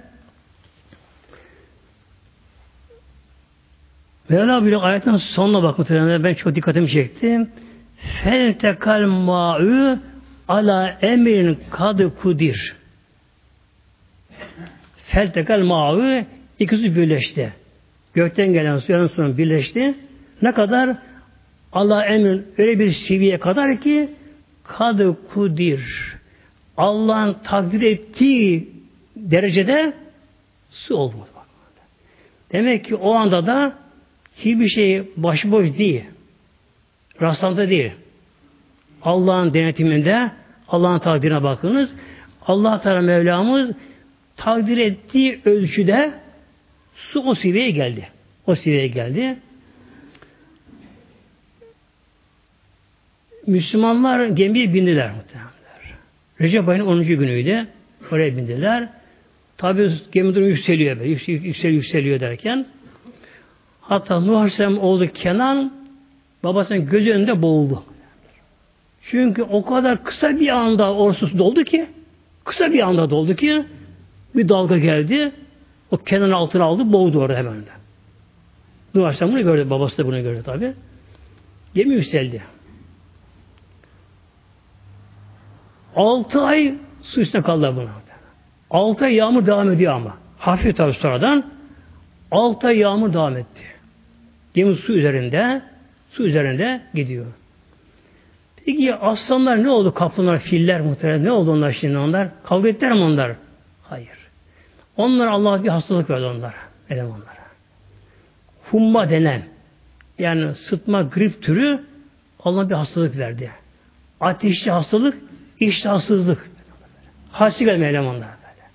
[4.29, 7.51] Mevla bir ayetin sonuna bak muhtemelen ben çok dikkatimi çektim.
[8.25, 9.99] Feltekal ma'u
[10.49, 12.77] ala emrin kadı kudir.
[15.07, 16.25] Feltekal ma'u
[16.59, 17.62] ikisi birleşti.
[18.15, 19.95] Gökten gelen suyun suyun birleşti.
[20.43, 20.97] Ne kadar?
[21.73, 24.09] Allah emrin öyle bir seviyeye kadar ki
[24.65, 25.83] kadı kudir.
[26.77, 28.69] Allah'ın takdir ettiği
[29.17, 29.93] derecede
[30.71, 31.15] su oldu.
[32.53, 33.73] Demek ki o anda da
[34.37, 36.05] hiçbir şey başıboş değil.
[37.21, 37.93] Rastlantı değil.
[39.03, 40.31] Allah'ın denetiminde
[40.69, 41.91] Allah'ın takdirine bakınız.
[42.47, 43.71] Allah Teala Mevlamız
[44.37, 46.22] takdir ettiği ölçüde
[47.13, 48.09] su o seviyeye geldi.
[48.47, 49.37] O seviyeye geldi.
[53.47, 55.53] Müslümanlar gemiye bindiler muhtemelen.
[56.41, 57.05] Recep ayının 10.
[57.05, 57.67] günüydü.
[58.13, 58.89] Oraya bindiler.
[59.59, 61.11] Tabi gemi durumu yükseliyor böyle.
[61.11, 62.67] Yükseliyor, yükseliyor, yükseliyor derken
[63.81, 65.73] hatta Nuh Aleyhisselam oğlu Kenan
[66.45, 67.85] babasının gözü önünde boğuldu.
[69.11, 71.87] Çünkü o kadar kısa bir anda orsus doldu ki
[72.45, 73.65] kısa bir anda doldu ki
[74.37, 75.33] bir dalga geldi.
[75.93, 77.71] O Kenan'ın altına aldı, boğdu orada hemen de.
[78.95, 79.71] Aleyhisselam bunu gördü.
[79.71, 80.73] Babası da bunu gördü tabi.
[81.75, 82.43] Gemi yükseldi.
[85.97, 87.91] Altı ay su üstüne kaldı buna.
[88.71, 90.17] Altı ay yağmur devam ediyor ama.
[90.39, 91.45] Hafif tabi sonradan.
[92.31, 93.63] Altı ay yağmur devam etti.
[94.55, 95.63] Gemi su üzerinde,
[96.11, 97.27] su üzerinde gidiyor.
[98.57, 99.95] Peki aslanlar ne oldu?
[99.95, 102.29] Kaplanlar, filler muhtemelen ne oldu onlar şimdi onlar?
[102.45, 103.33] Kavga ettiler mi onlar?
[103.83, 104.22] Hayır.
[104.97, 106.55] Onlar Allah bir hastalık verdi onlara.
[106.91, 107.43] Neden onlara?
[108.71, 109.43] Humma denen
[110.19, 111.85] yani sıtma grip türü
[112.41, 113.51] Allah bir hastalık verdi.
[114.21, 115.19] Ateşli hastalık,
[115.61, 116.51] iştahsızlık.
[117.33, 118.69] Hasta gelme elemanlar böyle.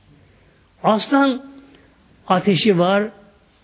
[0.84, 1.45] Aslan
[2.28, 3.03] ateşi var,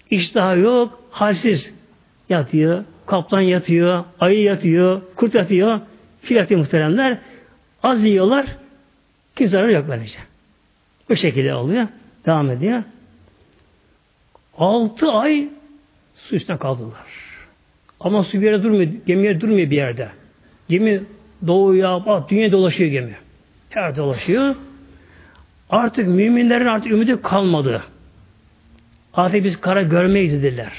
[0.09, 1.73] iştahı yok, halsiz
[2.29, 5.79] yatıyor, kaplan yatıyor, ayı yatıyor, kurt yatıyor,
[6.21, 7.17] fil yatıyor muhteremler.
[7.83, 8.45] Az yiyorlar,
[9.35, 10.19] kimse yok böylece.
[11.09, 11.87] Bu şekilde oluyor.
[12.25, 12.83] Devam ediyor.
[14.57, 15.49] Altı ay
[16.15, 17.07] su üstüne kaldılar.
[17.99, 20.09] Ama su bir yere durmuyor, gemiye durmuyor bir yerde.
[20.69, 21.03] Gemi
[21.47, 23.15] doğuya, bak dünya dolaşıyor gemi.
[23.69, 24.55] Her dolaşıyor.
[25.69, 27.83] Artık müminlerin artık ümidi kalmadı.
[29.13, 30.73] Artık biz kara görmeyiz dediler.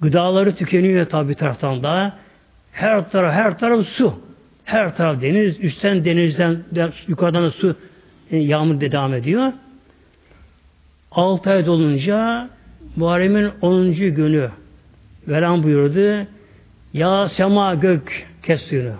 [0.00, 2.18] Gıdaları tükeniyor tabi taraftan da.
[2.72, 4.14] Her taraf, her taraf su.
[4.64, 6.58] Her taraf deniz, üstten denizden,
[7.08, 7.76] yukarıdan da su
[8.30, 9.52] e, yağmur devam ediyor.
[11.14, 12.48] Altı ay dolunca
[12.96, 13.92] Muharrem'in 10.
[13.92, 14.50] günü
[15.28, 16.26] Velan buyurdu.
[16.92, 18.94] Ya sema gök kes suyunu.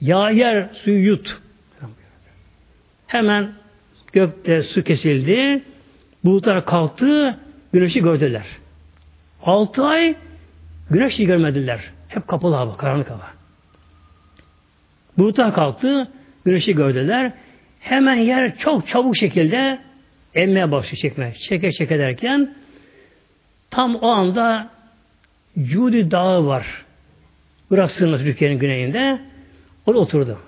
[0.00, 1.40] Ya yer suyu yut.
[3.06, 3.52] Hemen
[4.12, 5.62] gökte su kesildi.
[6.24, 7.38] Bulutlar kalktı.
[7.72, 8.46] Güneşi gördüler.
[9.42, 10.16] Altı ay
[10.90, 11.80] güneşi görmediler.
[12.08, 13.30] Hep kapalı hava, karanlık hava.
[15.18, 16.08] Bulutlar kalktı.
[16.44, 17.32] Güneşi gördüler.
[17.80, 19.78] Hemen yer çok çabuk şekilde
[20.34, 21.34] emmeye başlıyor çekmeye.
[21.34, 22.54] Çeke çeke derken
[23.70, 24.70] tam o anda
[25.62, 26.84] Cudi Dağı var.
[27.70, 29.20] Irak sınırı Türkiye'nin güneyinde.
[29.86, 30.38] Orada oturdu.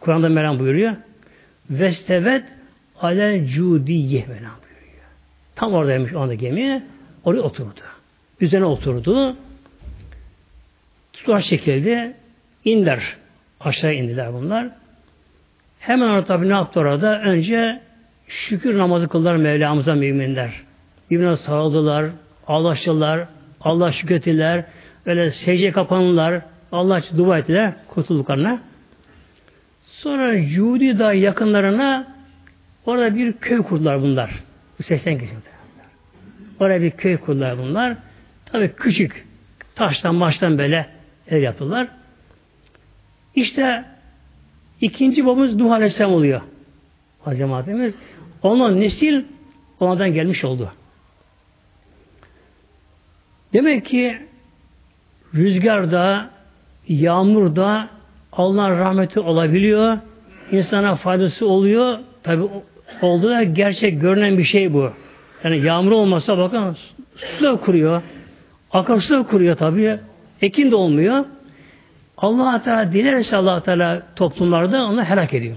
[0.00, 0.96] Kur'an'da Meram buyuruyor.
[1.70, 2.44] Vestevet
[3.00, 5.04] alel cudiye Meram buyuruyor.
[5.54, 6.84] Tam oradaymış o anda gemi.
[7.24, 7.80] Oraya oturdu.
[8.40, 9.36] Üzerine oturdu.
[11.12, 12.14] Tutar şekilde
[12.64, 13.16] indiler.
[13.60, 14.68] Aşağı indiler bunlar.
[15.78, 17.20] Hemen orada tabi ne yaptı orada?
[17.20, 17.80] Önce
[18.32, 20.50] şükür namazı kıldılar Mevlamıza müminler.
[21.10, 22.06] Birbirine sarıldılar,
[22.46, 23.26] ağlaştılar,
[23.60, 24.64] Allah şükrettiler,
[25.06, 28.60] böyle secde kapanırlar, Allah dua ettiler kurtulduklarına.
[29.82, 32.14] Sonra Yudi da yakınlarına
[32.86, 34.30] orada bir köy kurdular bunlar.
[34.78, 35.32] Bu 80 kişi.
[36.60, 37.96] Oraya bir köy kurdular bunlar.
[38.46, 39.26] Tabi küçük
[39.74, 40.86] taştan maçtan böyle
[41.28, 41.88] ev yaptılar.
[43.34, 43.84] İşte
[44.80, 46.40] ikinci babamız Nuh Aleyhisselam oluyor.
[47.36, 47.94] Cemaatimiz.
[48.42, 49.24] Onun nesil
[49.80, 50.72] ondan gelmiş oldu.
[53.52, 54.18] Demek ki
[55.34, 56.30] rüzgarda,
[56.88, 57.88] yağmurda
[58.32, 59.98] Allah'ın rahmeti olabiliyor.
[60.52, 61.98] insana faydası oluyor.
[62.22, 62.42] Tabi
[63.02, 64.90] oldu da gerçek görünen bir şey bu.
[65.44, 66.76] Yani yağmur olmasa bakın
[67.16, 68.02] su da kuruyor.
[68.72, 69.98] Akarsu da kuruyor tabi.
[70.42, 71.24] Ekin de olmuyor.
[72.16, 75.56] Allah Teala dilerse Allah Teala toplumlarda onu helak ediyor.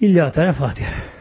[0.00, 1.13] İlla Teala Fatiha.